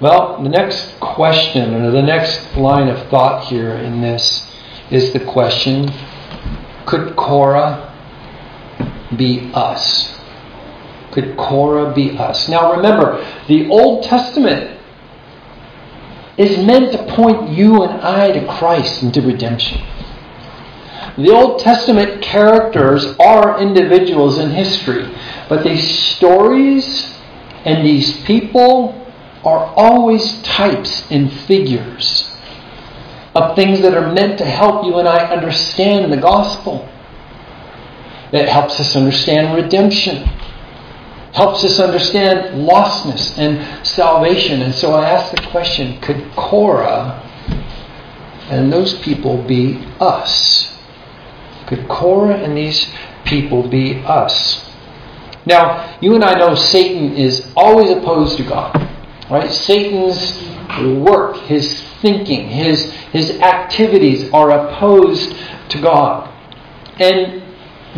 [0.00, 4.50] Well, the next question, or the next line of thought here in this,
[4.90, 5.90] is the question
[6.86, 7.92] Could Korah
[9.16, 10.18] be us?
[11.12, 12.48] Could Korah be us?
[12.48, 14.80] Now remember, the Old Testament
[16.36, 19.80] is meant to point you and I to Christ and to redemption.
[21.16, 25.08] The Old Testament characters are individuals in history,
[25.48, 27.14] but these stories
[27.64, 29.00] and these people
[29.44, 32.33] are always types and figures
[33.34, 36.88] of things that are meant to help you and I understand the gospel.
[38.32, 40.24] That helps us understand redemption,
[41.34, 44.62] helps us understand lostness and salvation.
[44.62, 47.20] And so I ask the question could Korah
[48.50, 50.72] and those people be us?
[51.66, 52.92] Could Korah and these
[53.24, 54.68] people be us?
[55.46, 58.90] Now, you and I know Satan is always opposed to God.
[59.30, 59.50] Right?
[59.50, 60.42] Satan's
[60.98, 65.34] work, his thinking, his, his activities are opposed
[65.70, 66.30] to God.
[67.00, 67.42] And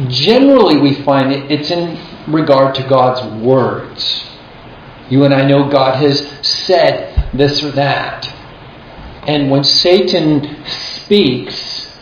[0.08, 1.98] generally we find it, it's in
[2.32, 4.24] regard to God's words.
[5.10, 8.32] You and I know God has said this or that.
[9.26, 11.98] And when Satan speaks,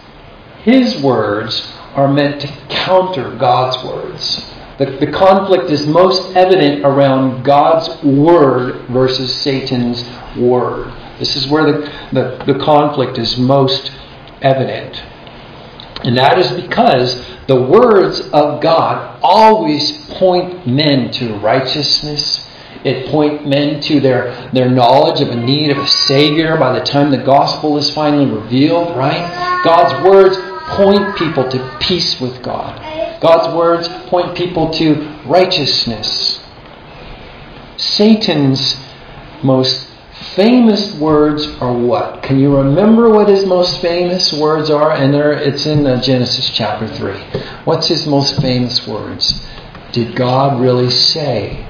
[0.63, 4.45] his words are meant to counter God's words.
[4.77, 10.05] The, the conflict is most evident around God's word versus Satan's
[10.37, 10.93] word.
[11.19, 13.93] This is where the, the, the conflict is most
[14.43, 15.03] evident.
[16.05, 22.47] And that is because the words of God always point men to righteousness.
[22.85, 26.85] It point men to their, their knowledge of a need of a Savior by the
[26.85, 29.63] time the gospel is finally revealed, right?
[29.65, 30.37] God's words
[30.77, 32.81] point people to peace with God.
[33.23, 34.95] God's words point people to
[35.25, 36.45] righteousness.
[37.77, 38.77] Satan's
[39.43, 39.89] most
[40.35, 42.23] famous words are what?
[42.23, 44.93] Can you remember what his most famous words are?
[44.93, 47.13] And there, it's in uh, Genesis chapter 3.
[47.65, 49.47] What's his most famous words?
[49.93, 51.67] Did God really say?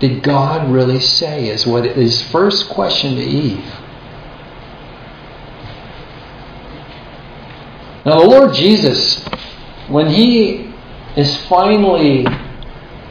[0.00, 1.48] Did God really say?
[1.48, 3.64] Is what his first question to Eve.
[8.04, 9.24] Now, the Lord Jesus,
[9.88, 10.72] when he
[11.16, 12.26] is finally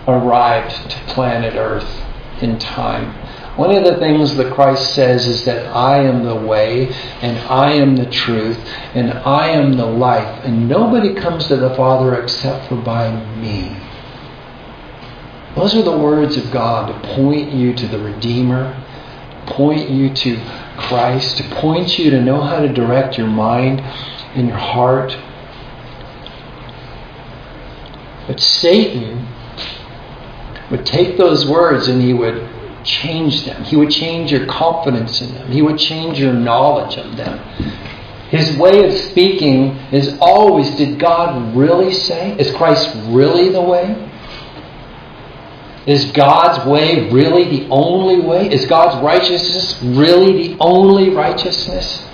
[0.07, 2.01] arrived to planet Earth
[2.41, 3.20] in time.
[3.55, 6.87] One of the things that Christ says is that I am the way,
[7.21, 8.57] and I am the truth,
[8.93, 13.75] and I am the life, and nobody comes to the Father except for by me.
[15.55, 18.81] Those are the words of God to point you to the Redeemer,
[19.47, 20.37] point you to
[20.77, 25.17] Christ, to point you to know how to direct your mind and your heart
[28.31, 29.27] but Satan
[30.69, 32.47] would take those words and he would
[32.85, 33.63] change them.
[33.63, 35.51] He would change your confidence in them.
[35.51, 37.37] He would change your knowledge of them.
[38.29, 42.37] His way of speaking is always did God really say?
[42.37, 44.09] Is Christ really the way?
[45.85, 48.47] Is God's way really the only way?
[48.51, 52.07] Is God's righteousness really the only righteousness?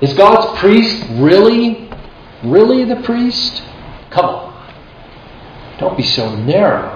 [0.00, 1.86] Is God's priest really
[2.42, 3.62] Really, the priest?
[4.10, 4.68] Come on.
[5.78, 6.95] Don't be so narrow.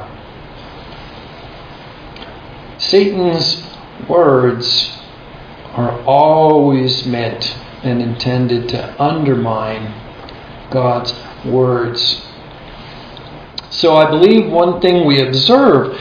[2.80, 3.62] Satan's
[4.08, 4.90] words
[5.74, 7.54] are always meant
[7.84, 9.92] and intended to undermine
[10.70, 11.14] God's
[11.44, 12.22] words.
[13.68, 15.98] So I believe one thing we observe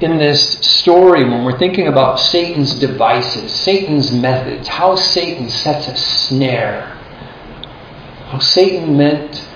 [0.00, 5.96] in this story when we're thinking about Satan's devices, Satan's methods, how Satan sets a
[5.96, 6.82] snare,
[8.28, 9.46] how Satan meant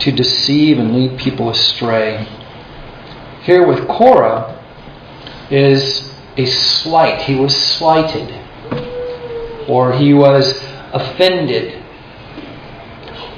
[0.00, 2.26] to deceive and lead people astray.
[3.42, 4.55] Here with Korah
[5.50, 7.22] is a slight.
[7.22, 8.30] He was slighted,
[9.68, 10.58] or he was
[10.92, 11.82] offended,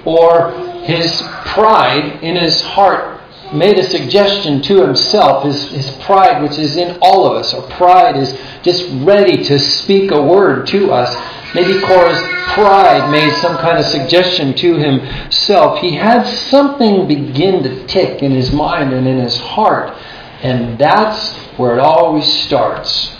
[0.05, 0.53] or
[0.85, 3.19] his pride in his heart
[3.53, 7.55] made a suggestion to himself, his, his pride, which is in all of us.
[7.55, 11.15] Our pride is just ready to speak a word to us.
[11.55, 12.21] Maybe Korah's
[12.53, 15.79] pride made some kind of suggestion to himself.
[15.81, 19.97] He had something begin to tick in his mind and in his heart.
[20.43, 23.16] And that's where it always starts.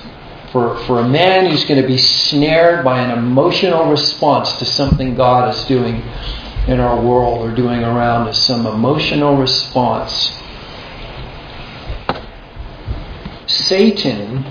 [0.53, 5.15] For, for a man who's going to be snared by an emotional response to something
[5.15, 6.03] God is doing
[6.67, 10.33] in our world or doing around us, some emotional response.
[13.47, 14.45] Satan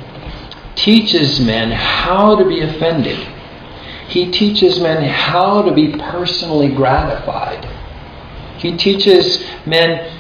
[0.76, 3.18] teaches men how to be offended.
[4.08, 7.66] He teaches men how to be personally gratified.
[8.58, 10.17] He teaches men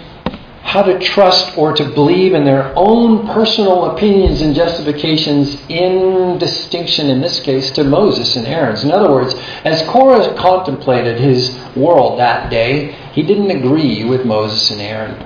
[0.67, 7.09] how to trust or to believe in their own personal opinions and justifications in distinction,
[7.09, 8.83] in this case, to Moses and Aaron's.
[8.83, 14.69] In other words, as Korah contemplated his world that day, he didn't agree with Moses
[14.69, 15.25] and Aaron.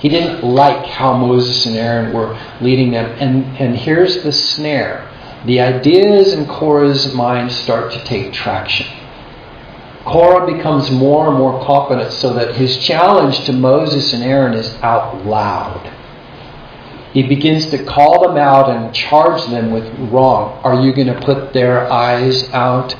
[0.00, 3.10] He didn't like how Moses and Aaron were leading them.
[3.20, 5.06] And, and here's the snare
[5.44, 8.86] the ideas in Korah's mind start to take traction.
[10.06, 14.72] Korah becomes more and more confident so that his challenge to Moses and Aaron is
[14.80, 15.92] out loud.
[17.12, 20.60] He begins to call them out and charge them with wrong.
[20.62, 22.94] Are you going to put their eyes out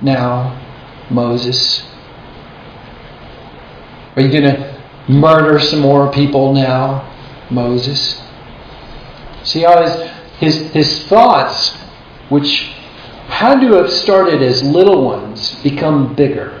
[0.00, 0.58] now,
[1.10, 1.82] Moses?
[4.16, 7.12] Are you going to murder some more people now,
[7.50, 8.22] Moses?
[9.42, 11.76] See how his, his, his thoughts,
[12.30, 12.72] which
[13.38, 16.60] had to have started as little ones become bigger.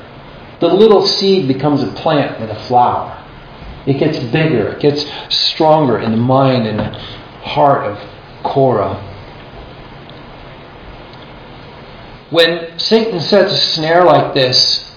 [0.60, 3.20] The little seed becomes a plant with a flower.
[3.84, 6.90] It gets bigger, it gets stronger in the mind and the
[7.42, 7.98] heart of
[8.44, 8.94] Korah.
[12.30, 14.88] When Satan sets a snare like this,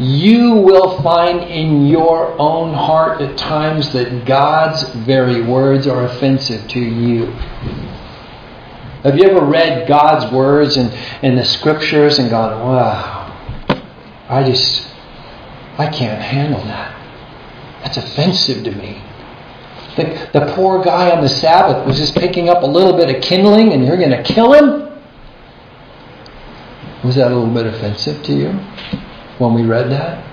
[0.00, 6.66] you will find in your own heart at times that God's very words are offensive
[6.68, 7.26] to you.
[9.06, 10.90] Have you ever read God's words in,
[11.22, 13.32] in the scriptures and gone, wow,
[14.28, 14.84] I just,
[15.78, 16.92] I can't handle that.
[17.84, 19.00] That's offensive to me.
[19.94, 23.22] The, the poor guy on the Sabbath was just picking up a little bit of
[23.22, 24.92] kindling and you're going to kill him?
[27.04, 28.50] Was that a little bit offensive to you
[29.38, 30.24] when we read that?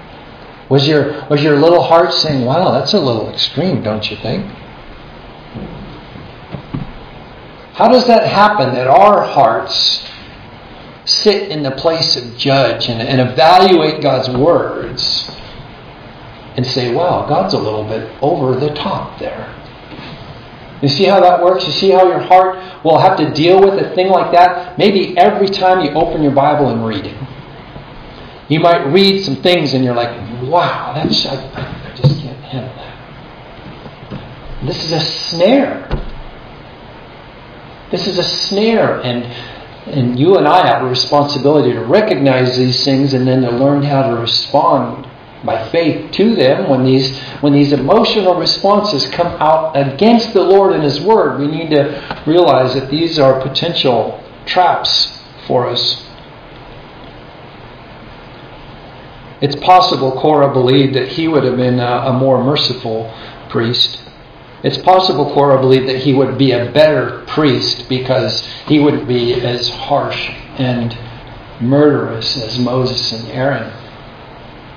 [0.72, 4.52] Was your, was your little heart saying, wow, that's a little extreme, don't you think?
[7.74, 10.08] How does that happen that our hearts
[11.06, 15.30] sit in the place of judge and, and evaluate God's words
[16.56, 19.50] and say, wow, God's a little bit over the top there?
[20.84, 21.66] You see how that works?
[21.66, 24.78] You see how your heart will have to deal with a thing like that?
[24.78, 27.18] Maybe every time you open your Bible and read it.
[28.50, 30.12] You might read some things and you're like,
[30.44, 34.66] wow, that's, I, I just can't handle that.
[34.68, 36.03] This is a snare.
[37.94, 39.24] This is a snare, and
[39.86, 43.84] and you and I have a responsibility to recognize these things and then to learn
[43.84, 45.08] how to respond
[45.46, 50.74] by faith to them when these when these emotional responses come out against the Lord
[50.74, 51.40] and His Word.
[51.40, 56.04] We need to realize that these are potential traps for us.
[59.40, 63.14] It's possible Korah believed that he would have been a, a more merciful
[63.50, 64.03] priest.
[64.64, 69.34] It's possible Korah believed that he would be a better priest because he wouldn't be
[69.34, 70.98] as harsh and
[71.60, 73.72] murderous as Moses and Aaron.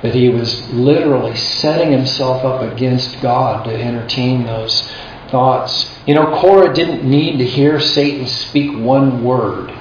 [0.03, 4.91] But he was literally setting himself up against God to entertain those
[5.31, 5.89] thoughts.
[6.07, 9.73] You know, Korah didn't need to hear Satan speak one word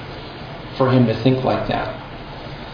[0.76, 2.02] for him to think like that.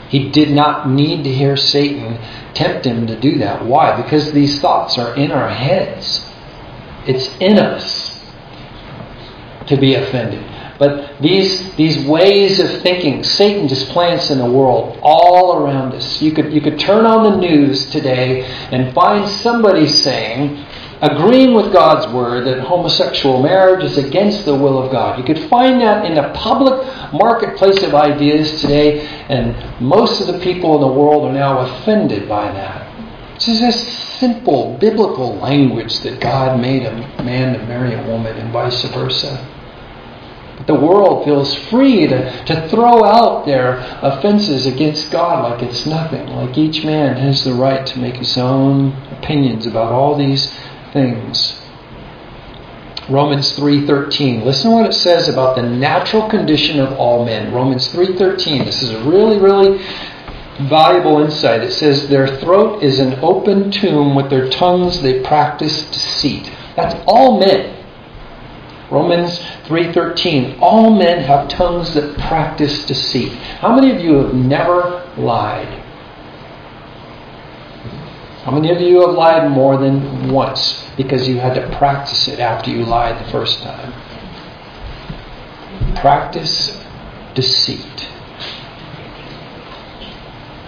[0.08, 2.18] He did not need to hear Satan
[2.52, 3.64] tempt him to do that.
[3.64, 4.00] Why?
[4.00, 6.28] Because these thoughts are in our heads.
[7.06, 8.20] It's in us
[9.66, 10.44] to be offended.
[10.78, 16.20] But these, these ways of thinking, Satan just plants in the world all around us.
[16.20, 20.64] You could, you could turn on the news today and find somebody saying
[21.02, 25.18] agreeing with God's word that homosexual marriage is against the will of God.
[25.18, 26.74] You could find that in the public
[27.12, 32.28] marketplace of ideas today, and most of the people in the world are now offended
[32.28, 32.81] by that.
[33.42, 36.92] This is just simple biblical language that God made a
[37.24, 39.44] man to marry a woman and vice versa.
[40.58, 45.84] But the world feels free to, to throw out their offenses against God like it's
[45.86, 50.48] nothing, like each man has the right to make his own opinions about all these
[50.92, 51.60] things.
[53.08, 54.44] Romans 3:13.
[54.44, 57.52] Listen to what it says about the natural condition of all men.
[57.52, 58.64] Romans 3:13.
[58.64, 59.84] This is a really really
[60.60, 61.62] valuable insight.
[61.62, 66.50] It says their throat is an open tomb with their tongues they practice deceit.
[66.76, 67.84] That's all men.
[68.90, 73.32] Romans 3:13 All men have tongues that practice deceit.
[73.60, 75.82] How many of you have never lied?
[78.44, 82.40] How many of you have lied more than once because you had to practice it
[82.40, 83.92] after you lied the first time?
[85.96, 86.76] Practice
[87.34, 88.08] deceit.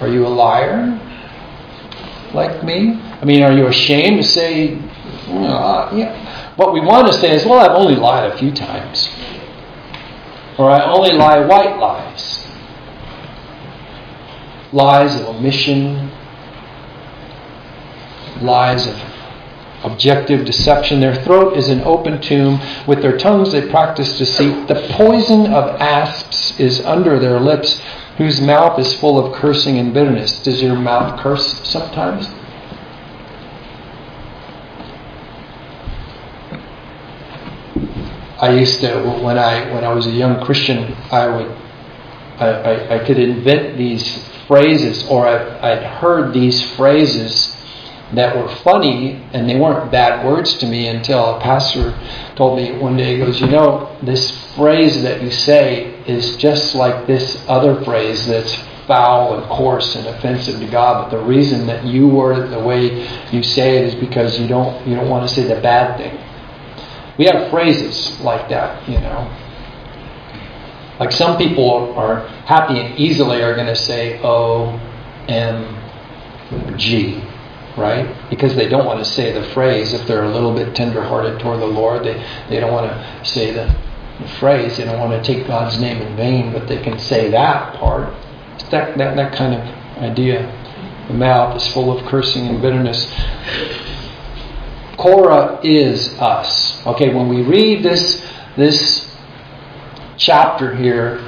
[0.04, 1.00] Are you a liar?
[2.34, 3.00] Like me?
[3.00, 4.74] I mean, are you ashamed to say,
[5.28, 6.52] uh, yeah.
[6.56, 9.08] What we want to say is, well, I've only lied a few times.
[10.58, 12.46] Or I only lie white lies.
[14.74, 16.10] Lies of omission,
[18.42, 19.00] lies of
[19.84, 21.00] objective deception.
[21.00, 22.60] Their throat is an open tomb.
[22.86, 24.68] With their tongues they practice deceit.
[24.68, 27.80] The poison of asps is under their lips,
[28.16, 30.42] whose mouth is full of cursing and bitterness.
[30.42, 32.28] Does your mouth curse sometimes?
[38.40, 41.50] I used to when I when I was a young Christian, I would
[42.38, 47.54] I, I, I could invent these phrases, or I, I'd heard these phrases
[48.12, 51.98] that were funny and they weren't bad words to me until a pastor
[52.36, 56.74] told me one day, he goes, You know, this phrase that you say is just
[56.74, 58.54] like this other phrase that's
[58.86, 62.60] foul and coarse and offensive to God, but the reason that you word it the
[62.60, 65.96] way you say it is because you don't you don't want to say the bad
[65.96, 66.18] thing.
[67.16, 69.30] We have phrases like that, you know.
[71.00, 74.78] Like some people are happy and easily are going to say O
[75.28, 77.22] M G
[77.76, 78.30] right?
[78.30, 81.60] Because they don't want to say the phrase if they're a little bit tenderhearted toward
[81.60, 82.04] the Lord.
[82.04, 82.14] They,
[82.48, 83.74] they don't want to say the,
[84.20, 84.76] the phrase.
[84.76, 88.14] They don't want to take God's name in vain, but they can say that part.
[88.54, 90.42] It's that, that, that kind of idea.
[91.08, 93.12] The mouth is full of cursing and bitterness.
[94.96, 96.86] Korah is us.
[96.86, 98.24] Okay, when we read this,
[98.56, 99.12] this
[100.16, 101.18] chapter here,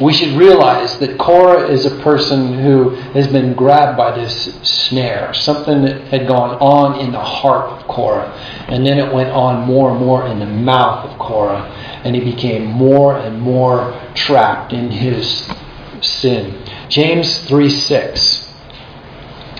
[0.00, 5.34] we should realize that Korah is a person who has been grabbed by this snare,
[5.34, 8.30] something that had gone on in the heart of Korah,
[8.68, 11.62] and then it went on more and more in the mouth of Korah,
[12.04, 15.48] and he became more and more trapped in his
[16.00, 16.62] sin.
[16.88, 18.48] James 3 6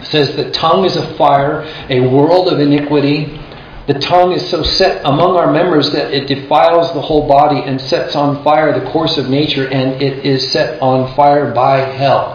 [0.04, 3.40] says, The tongue is a fire, a world of iniquity.
[3.88, 7.80] The tongue is so set among our members that it defiles the whole body and
[7.80, 12.34] sets on fire the course of nature, and it is set on fire by hell.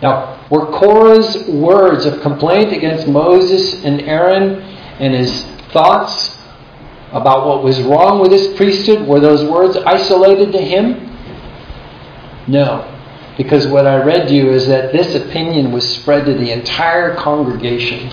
[0.00, 4.62] Now, were Korah's words of complaint against Moses and Aaron
[4.98, 6.38] and his thoughts
[7.12, 11.06] about what was wrong with his priesthood, were those words isolated to him?
[12.48, 12.88] No.
[13.36, 17.14] Because what I read to you is that this opinion was spread to the entire
[17.16, 18.10] congregation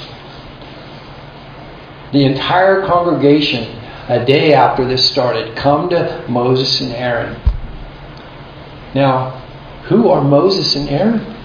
[2.11, 3.63] the entire congregation,
[4.07, 7.39] a day after this started, come to Moses and Aaron.
[8.95, 9.31] Now,
[9.87, 11.35] who are Moses and Aaron?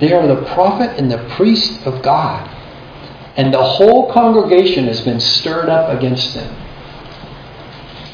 [0.00, 2.48] They are the prophet and the priest of God.
[3.36, 6.54] And the whole congregation has been stirred up against them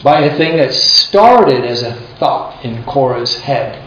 [0.02, 3.80] by a thing that started as a thought in Korah's head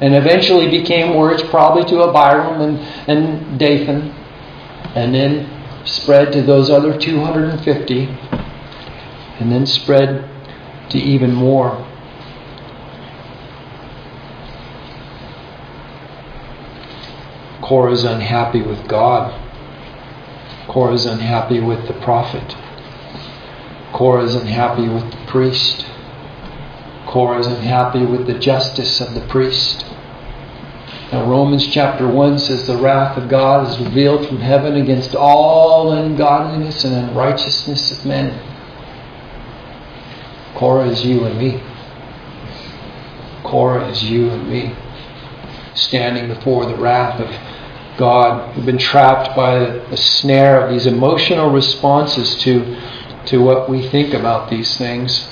[0.00, 2.78] and eventually became words probably to Abiram and,
[3.08, 4.10] and Dathan
[4.94, 5.53] and then
[5.84, 8.04] spread to those other 250,
[9.40, 10.28] and then spread
[10.90, 11.86] to even more.
[17.62, 19.40] Korah is unhappy with God.
[20.68, 22.56] Korah is unhappy with the prophet.
[23.92, 25.86] Korah is unhappy with the priest.
[27.06, 29.86] Korah is unhappy with the justice of the priest.
[31.14, 35.92] Now, Romans chapter 1 says, The wrath of God is revealed from heaven against all
[35.92, 38.36] ungodliness and unrighteousness of men.
[40.56, 41.62] Korah is you and me.
[43.44, 44.74] Korah is you and me.
[45.74, 48.56] Standing before the wrath of God.
[48.56, 52.76] We've been trapped by the snare of these emotional responses to,
[53.26, 55.28] to what we think about these things.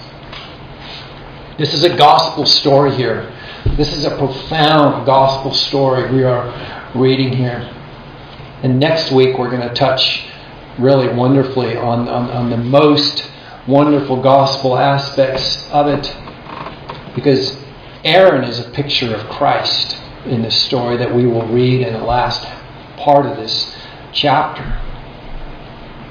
[1.59, 3.32] This is a gospel story here.
[3.65, 7.61] This is a profound gospel story we are reading here.
[8.63, 10.27] And next week we're going to touch
[10.79, 13.31] really wonderfully on, on, on the most
[13.69, 16.15] wonderful gospel aspects of it.
[17.15, 17.57] Because
[18.05, 19.97] Aaron is a picture of Christ
[20.27, 22.45] in this story that we will read in the last
[22.97, 23.75] part of this
[24.13, 24.65] chapter.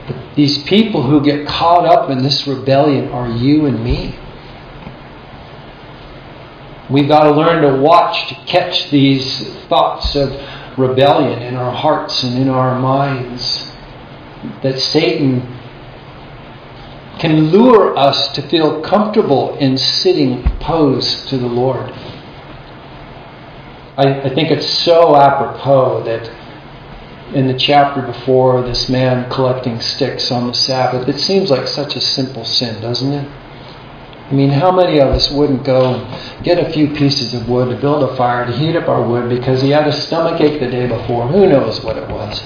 [0.07, 4.17] But these people who get caught up in this rebellion are you and me.
[6.91, 10.29] We've got to learn to watch to catch these thoughts of
[10.77, 13.71] rebellion in our hearts and in our minds.
[14.63, 15.41] That Satan
[17.19, 21.91] can lure us to feel comfortable in sitting opposed to the Lord.
[23.97, 26.31] I, I think it's so apropos that
[27.35, 31.95] in the chapter before, this man collecting sticks on the Sabbath, it seems like such
[31.95, 33.40] a simple sin, doesn't it?
[34.31, 37.69] I mean, how many of us wouldn't go and get a few pieces of wood
[37.69, 40.61] to build a fire to heat up our wood because he had a stomach ache
[40.61, 41.27] the day before?
[41.27, 42.41] Who knows what it was?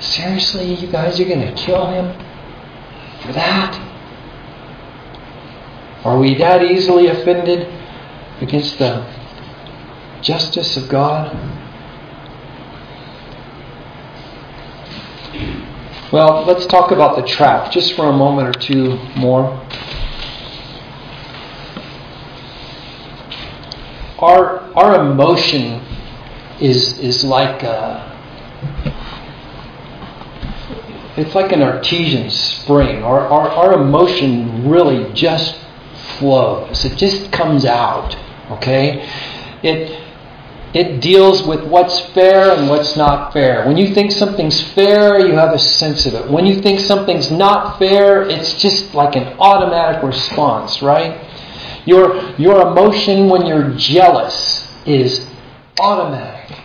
[0.00, 2.12] Seriously, you guys you're going to kill him
[3.22, 3.74] for that?
[6.04, 7.72] Are we that easily offended
[8.42, 9.10] against the
[10.20, 11.34] justice of God?
[16.12, 19.66] Well, let's talk about the trap just for a moment or two more.
[24.24, 25.82] Our, our emotion
[26.58, 28.10] is, is like a,
[31.18, 33.02] it's like an artesian spring.
[33.04, 35.58] Our, our, our emotion really just
[36.18, 36.84] flows.
[36.86, 38.16] It just comes out.
[38.50, 39.06] Okay?
[39.62, 40.00] It
[40.74, 43.64] it deals with what's fair and what's not fair.
[43.64, 46.28] When you think something's fair, you have a sense of it.
[46.28, 51.20] When you think something's not fair, it's just like an automatic response, right?
[51.86, 55.26] Your your emotion when you're jealous is
[55.78, 56.58] automatic.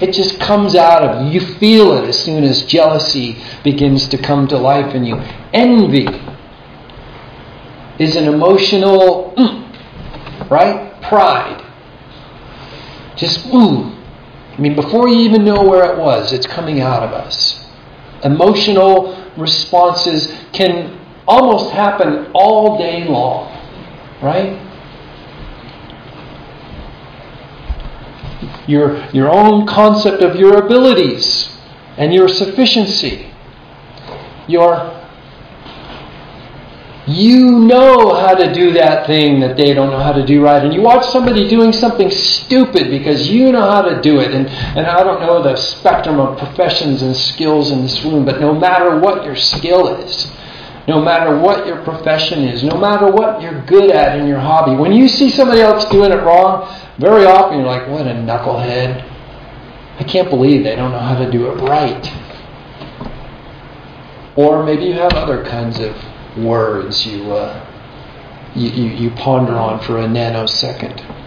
[0.00, 1.40] It just comes out of you.
[1.40, 5.16] You feel it as soon as jealousy begins to come to life in you.
[5.52, 6.06] Envy
[7.98, 11.00] is an emotional, mm, right?
[11.02, 11.64] Pride.
[13.16, 13.92] Just, ooh.
[14.56, 17.64] I mean, before you even know where it was, it's coming out of us.
[18.22, 23.47] Emotional responses can almost happen all day long,
[24.22, 24.64] right?
[28.68, 31.56] Your, your own concept of your abilities
[31.96, 33.30] and your sufficiency,
[34.46, 34.98] your
[37.08, 40.62] you know how to do that thing that they don't know how to do right.
[40.62, 44.34] And you watch somebody doing something stupid because you know how to do it.
[44.34, 48.42] And, and I don't know the spectrum of professions and skills in this room, but
[48.42, 50.30] no matter what your skill is,
[50.88, 54.74] no matter what your profession is, no matter what you're good at in your hobby,
[54.74, 56.66] when you see somebody else doing it wrong,
[56.98, 59.04] very often you're like, what a knucklehead.
[60.00, 62.10] I can't believe they don't know how to do it right.
[64.34, 65.94] Or maybe you have other kinds of
[66.38, 67.66] words you, uh,
[68.54, 71.17] you, you, you ponder on for a nanosecond.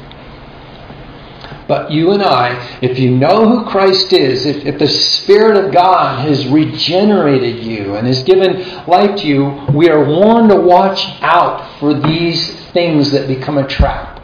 [1.68, 5.72] But you and I, if you know who Christ is, if, if the Spirit of
[5.74, 11.02] God has regenerated you and has given life to you, we are warned to watch
[11.22, 14.22] out for these things that become a trap.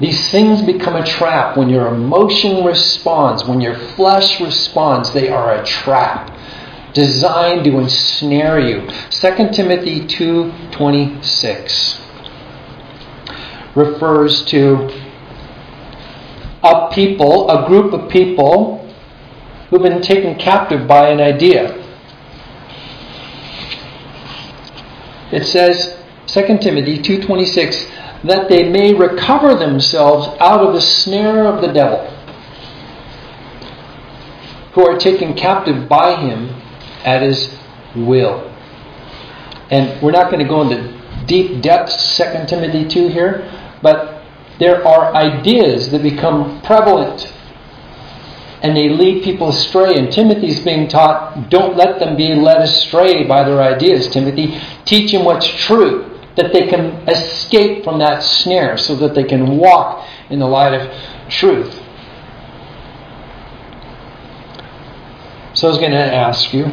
[0.00, 5.54] These things become a trap when your emotion responds, when your flesh responds, they are
[5.54, 6.36] a trap
[6.94, 8.88] designed to ensnare you.
[9.10, 12.00] 2 Timothy 2:26
[13.74, 14.90] refers to
[16.62, 18.86] a people, a group of people
[19.68, 21.76] who've been taken captive by an idea.
[25.32, 25.96] It says
[26.26, 27.86] 2 Timothy 2:26
[28.24, 32.06] that they may recover themselves out of the snare of the devil
[34.72, 36.50] who are taken captive by him
[37.04, 37.56] at his
[37.96, 38.46] will.
[39.70, 43.50] And we're not going to go into deep depths, 2 Timothy 2 here,
[43.82, 44.19] but
[44.60, 47.32] there are ideas that become prevalent
[48.62, 49.98] and they lead people astray.
[49.98, 54.60] And Timothy's being taught, don't let them be led astray by their ideas, Timothy.
[54.84, 59.56] Teach them what's true, that they can escape from that snare so that they can
[59.56, 60.92] walk in the light of
[61.30, 61.72] truth.
[65.54, 66.66] So I was going to ask you,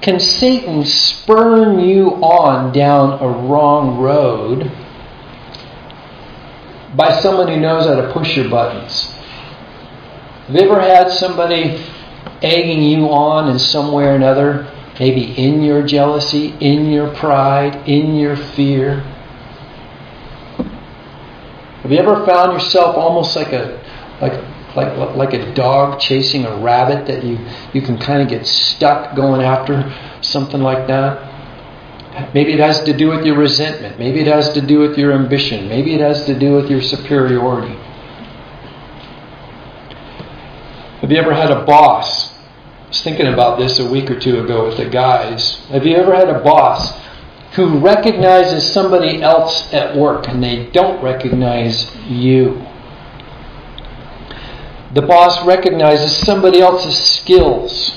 [0.00, 4.70] can Satan spurn you on down a wrong road
[6.96, 9.04] by someone who knows how to push your buttons?
[10.46, 11.84] Have you ever had somebody
[12.42, 14.72] egging you on in some way or another?
[14.98, 19.00] Maybe in your jealousy, in your pride, in your fear.
[21.82, 23.82] Have you ever found yourself almost like a
[24.20, 24.32] like
[24.74, 27.38] like like a dog chasing a rabbit that you
[27.72, 31.27] you can kind of get stuck going after something like that?
[32.34, 33.98] Maybe it has to do with your resentment.
[33.98, 35.68] Maybe it has to do with your ambition.
[35.68, 37.74] Maybe it has to do with your superiority.
[41.00, 42.32] Have you ever had a boss?
[42.32, 45.64] I was thinking about this a week or two ago with the guys.
[45.68, 46.98] Have you ever had a boss
[47.54, 52.64] who recognizes somebody else at work and they don't recognize you?
[54.94, 57.96] The boss recognizes somebody else's skills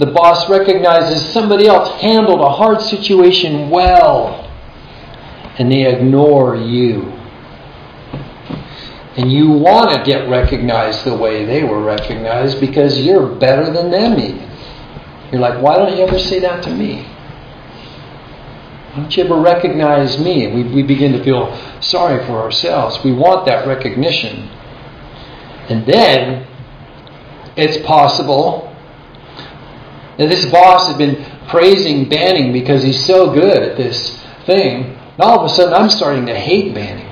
[0.00, 4.50] the boss recognizes somebody else handled a hard situation well,
[5.58, 7.02] and they ignore you.
[9.18, 13.90] And you want to get recognized the way they were recognized because you're better than
[13.90, 14.50] them, even.
[15.30, 17.02] You're like, why don't you ever say that to me?
[18.92, 20.46] Why don't you ever recognize me?
[20.46, 23.04] And we, we begin to feel sorry for ourselves.
[23.04, 24.48] We want that recognition.
[25.68, 26.46] And then
[27.54, 28.69] it's possible
[30.20, 34.84] now, this boss had been praising Banning because he's so good at this thing.
[34.84, 37.06] And all of a sudden, I'm starting to hate Banning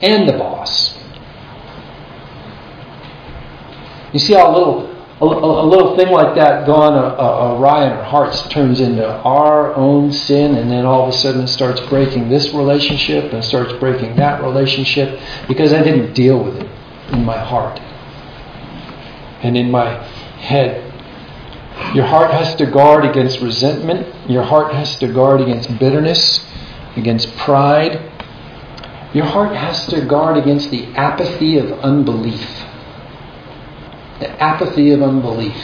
[0.00, 0.96] and the boss.
[4.12, 4.86] You see how a little,
[5.20, 10.12] a, a little thing like that gone awry in our hearts turns into our own
[10.12, 14.14] sin, and then all of a sudden it starts breaking this relationship and starts breaking
[14.14, 16.70] that relationship because I didn't deal with it
[17.12, 17.80] in my heart
[19.42, 19.94] and in my
[20.36, 20.87] head
[21.94, 24.30] your heart has to guard against resentment.
[24.30, 26.44] Your heart has to guard against bitterness,
[26.96, 28.12] against pride.
[29.14, 32.46] Your heart has to guard against the apathy of unbelief.
[34.20, 35.56] The apathy of unbelief.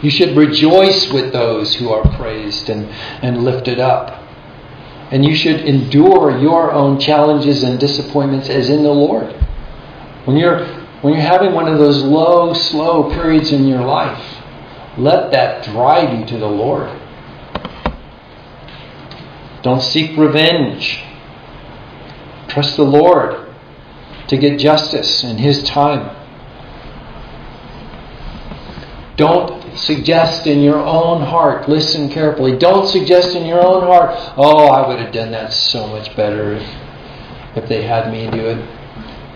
[0.00, 2.86] You should rejoice with those who are praised and,
[3.22, 4.22] and lifted up.
[5.10, 9.32] And you should endure your own challenges and disappointments as in the Lord.
[10.24, 14.42] When you're when you're having one of those low, slow periods in your life,
[14.96, 16.90] let that drive you to the Lord.
[19.62, 21.04] Don't seek revenge.
[22.48, 23.48] Trust the Lord
[24.28, 26.14] to get justice in His time.
[29.16, 32.56] Don't suggest in your own heart, listen carefully.
[32.56, 36.52] Don't suggest in your own heart, oh, I would have done that so much better
[36.54, 36.68] if,
[37.56, 38.77] if they had me do it.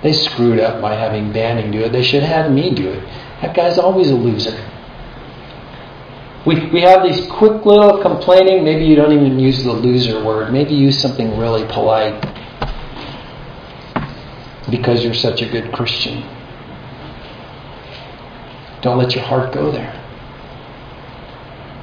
[0.02, 1.92] They screwed up by having Banning do it.
[1.92, 3.04] They should have had me do it.
[3.40, 4.56] That guy's always a loser.
[6.44, 8.64] We, we have these quick little complaining.
[8.64, 10.52] Maybe you don't even use the loser word.
[10.52, 12.20] Maybe use something really polite
[14.70, 16.22] because you're such a good Christian.
[18.80, 19.98] Don't let your heart go there.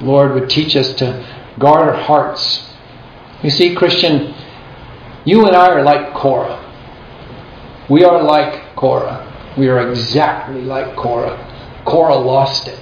[0.02, 1.26] Lord would teach us to
[1.58, 2.74] guard our hearts.
[3.42, 4.34] You see, Christian,
[5.24, 6.59] you and I are like Korah.
[7.90, 9.54] We are like Korah.
[9.58, 11.36] We are exactly like Korah.
[11.84, 12.78] Korah lost it.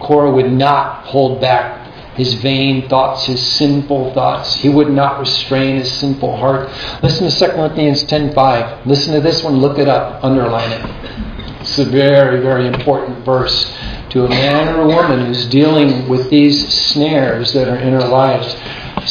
[0.00, 1.86] Korah would not hold back
[2.16, 4.56] his vain thoughts, his sinful thoughts.
[4.56, 6.68] He would not restrain his sinful heart.
[7.04, 8.84] Listen to 2 Corinthians 10.5.
[8.84, 9.58] Listen to this one.
[9.58, 10.24] Look it up.
[10.24, 11.60] Underline it.
[11.60, 13.72] It's a very, very important verse
[14.10, 18.08] to a man or a woman who's dealing with these snares that are in our
[18.08, 18.56] lives.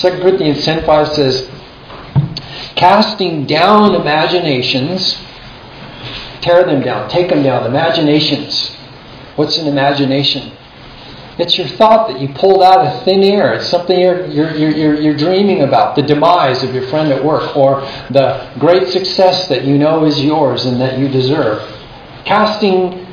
[0.02, 1.50] 2 Corinthians 10.5 says,
[2.76, 5.16] Casting down imaginations
[6.48, 7.66] Tear them down, take them down.
[7.66, 8.74] Imaginations.
[9.36, 10.54] What's an imagination?
[11.38, 13.56] It's your thought that you pulled out of thin air.
[13.56, 17.58] It's something you're, you're, you're, you're, dreaming about the demise of your friend at work
[17.58, 17.82] or
[18.12, 21.62] the great success that you know is yours and that you deserve.
[22.24, 23.06] Casting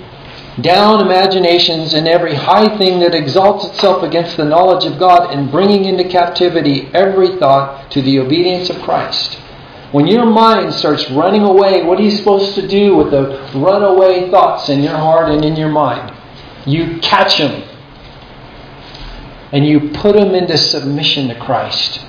[0.60, 5.50] down imaginations and every high thing that exalts itself against the knowledge of God and
[5.50, 9.40] bringing into captivity every thought to the obedience of Christ.
[9.92, 14.30] When your mind starts running away, what are you supposed to do with the runaway
[14.30, 16.12] thoughts in your heart and in your mind?
[16.66, 17.62] You catch them
[19.52, 22.04] and you put them into submission to Christ.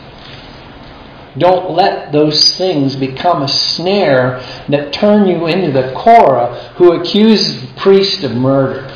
[1.37, 7.61] Don't let those things become a snare that turn you into the Korah who accused
[7.61, 8.87] the priest of murder.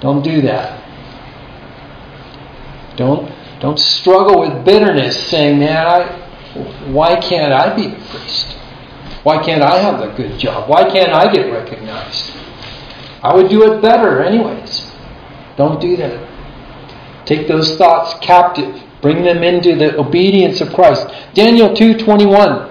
[0.00, 0.82] Don't do that.
[2.96, 3.30] Don't,
[3.60, 6.25] don't struggle with bitterness saying, man, I,
[6.92, 8.56] why can't I be the priest?
[9.22, 10.68] Why can't I have a good job?
[10.68, 12.32] Why can't I get recognized?
[13.22, 14.92] I would do it better, anyways.
[15.56, 17.26] Don't do that.
[17.26, 18.82] Take those thoughts captive.
[19.02, 21.08] Bring them into the obedience of Christ.
[21.34, 22.68] Daniel 2:21.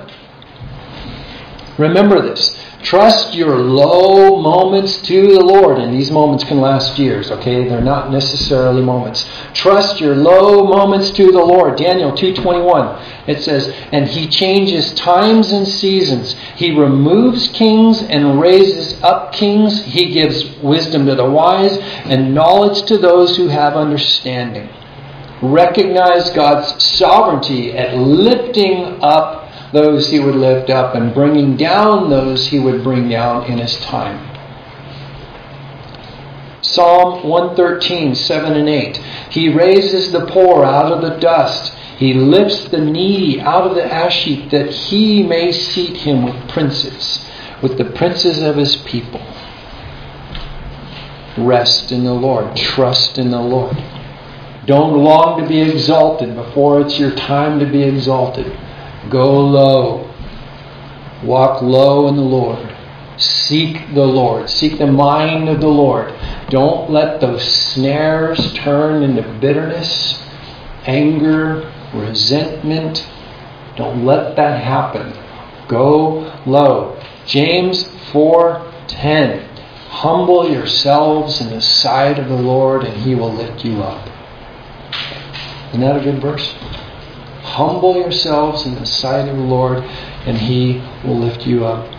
[1.77, 2.54] Remember this.
[2.85, 7.67] Trust your low moments to the Lord, and these moments can last years, okay?
[7.67, 9.27] They're not necessarily moments.
[9.55, 11.77] Trust your low moments to the Lord.
[11.77, 12.89] Daniel 2:21.
[13.25, 16.35] It says, "And he changes times and seasons.
[16.55, 19.83] He removes kings and raises up kings.
[19.85, 24.69] He gives wisdom to the wise and knowledge to those who have understanding."
[25.41, 29.34] Recognize God's sovereignty at lifting up
[29.75, 33.75] those he would lift up and bringing down those he would bring down in his
[33.81, 34.31] time.
[36.61, 38.97] Psalm 113, 7 and 8.
[39.29, 41.73] He raises the poor out of the dust.
[41.97, 46.49] He lifts the needy out of the ash heap that he may seat him with
[46.49, 47.23] princes,
[47.61, 49.21] with the princes of his people.
[51.37, 52.55] Rest in the Lord.
[52.55, 53.77] Trust in the Lord.
[54.65, 58.51] Don't long to be exalted before it's your time to be exalted.
[59.09, 60.11] Go low.
[61.23, 62.75] Walk low in the Lord.
[63.17, 64.49] Seek the Lord.
[64.49, 66.13] Seek the mind of the Lord.
[66.49, 70.21] Don't let those snares turn into bitterness,
[70.85, 73.07] anger, resentment.
[73.75, 75.13] Don't let that happen.
[75.67, 76.97] Go low.
[77.25, 79.43] James 4:10.
[79.89, 84.07] Humble yourselves in the sight of the Lord and he will lift you up.
[85.69, 86.53] Isn't that a good verse?
[87.45, 89.77] Humble yourselves in the sight of the Lord,
[90.25, 91.93] and He will lift you up.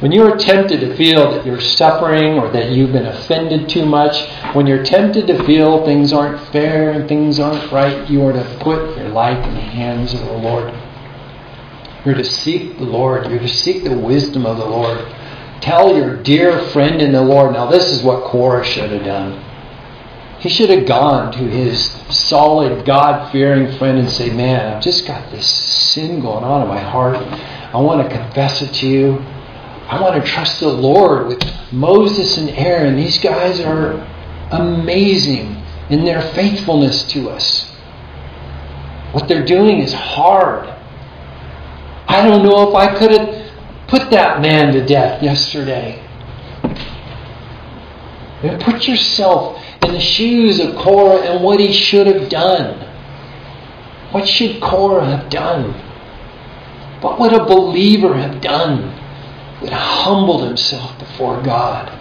[0.00, 3.84] When you are tempted to feel that you're suffering or that you've been offended too
[3.84, 8.32] much, when you're tempted to feel things aren't fair and things aren't right, you are
[8.32, 10.72] to put your life in the hands of the Lord.
[12.06, 13.28] You're to seek the Lord.
[13.28, 14.98] You're to seek the wisdom of the Lord.
[15.60, 17.52] Tell your dear friend in the Lord.
[17.52, 19.44] Now, this is what Korah should have done.
[20.40, 25.06] He should have gone to his solid, God fearing friend and say, Man, I've just
[25.06, 27.16] got this sin going on in my heart.
[27.16, 29.18] I want to confess it to you.
[29.86, 32.96] I want to trust the Lord with Moses and Aaron.
[32.96, 33.92] These guys are
[34.50, 37.70] amazing in their faithfulness to us.
[39.12, 40.68] What they're doing is hard.
[42.08, 43.52] I don't know if I could have
[43.88, 46.02] put that man to death yesterday.
[48.60, 52.86] put yourself in the shoes of Korah and what he should have done.
[54.12, 55.72] What should Korah have done?
[57.00, 58.96] What would a believer have done?
[59.60, 61.96] Would have humbled himself before God.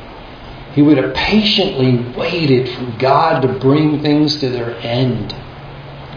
[0.74, 5.34] He would have patiently waited for God to bring things to their end.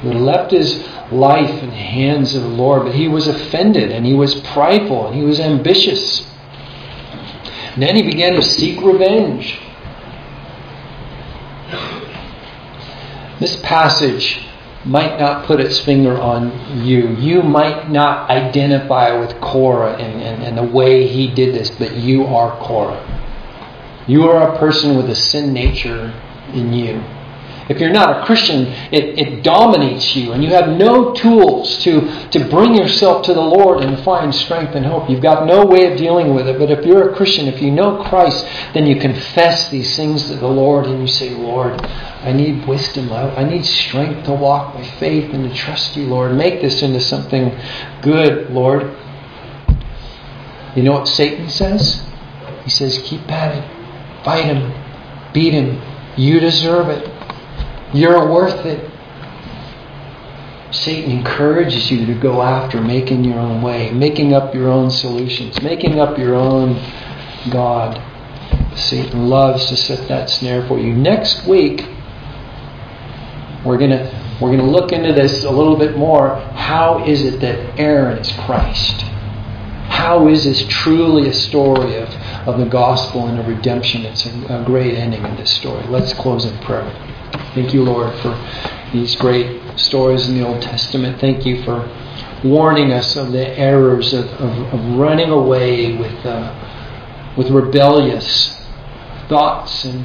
[0.00, 3.28] He would have left his life in the hands of the Lord, but he was
[3.28, 6.26] offended and he was prideful and he was ambitious.
[7.74, 9.58] And then he began to seek revenge.
[13.42, 14.38] This passage
[14.84, 17.08] might not put its finger on you.
[17.16, 21.96] You might not identify with Korah and, and, and, the way he did this, but
[21.96, 23.02] you are Korah.
[24.06, 26.14] You are a person with a sin nature
[26.54, 27.02] in you.
[27.68, 32.28] If you're not a Christian, it, it dominates you, and you have no tools to,
[32.30, 35.08] to bring yourself to the Lord and find strength and hope.
[35.08, 36.58] You've got no way of dealing with it.
[36.58, 40.36] But if you're a Christian, if you know Christ, then you confess these things to
[40.36, 43.12] the Lord and you say, Lord, I need wisdom.
[43.12, 46.34] I, I need strength to walk by faith and to trust you, Lord.
[46.36, 47.56] Make this into something
[48.00, 48.96] good, Lord.
[50.74, 52.02] You know what Satan says?
[52.64, 54.24] He says, keep at it.
[54.24, 54.72] Fight him.
[55.32, 55.80] Beat him.
[56.16, 57.11] You deserve it.
[57.92, 58.90] You're worth it.
[60.72, 65.60] Satan encourages you to go after making your own way, making up your own solutions,
[65.62, 66.74] making up your own
[67.50, 68.00] God.
[68.74, 70.94] Satan loves to set that snare for you.
[70.94, 71.86] Next week,
[73.64, 76.36] we're gonna we're gonna look into this a little bit more.
[76.54, 79.02] How is it that Aaron is Christ?
[79.92, 82.08] How is this truly a story of,
[82.48, 84.02] of the gospel and of redemption?
[84.06, 85.86] It's a, a great ending in this story.
[85.88, 86.90] Let's close in prayer.
[87.54, 88.34] Thank you, Lord, for
[88.92, 91.20] these great stories in the Old Testament.
[91.20, 91.88] Thank you for
[92.44, 98.60] warning us of the errors of, of, of running away with, uh, with rebellious
[99.28, 100.04] thoughts and,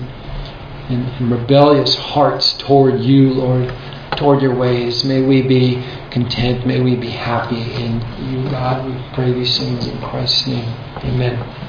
[0.90, 3.74] and, and rebellious hearts toward you, Lord,
[4.16, 5.04] toward your ways.
[5.04, 6.66] May we be content.
[6.66, 8.02] May we be happy in
[8.32, 8.86] you, God.
[8.86, 10.70] We pray these things in Christ's name.
[11.04, 11.67] Amen.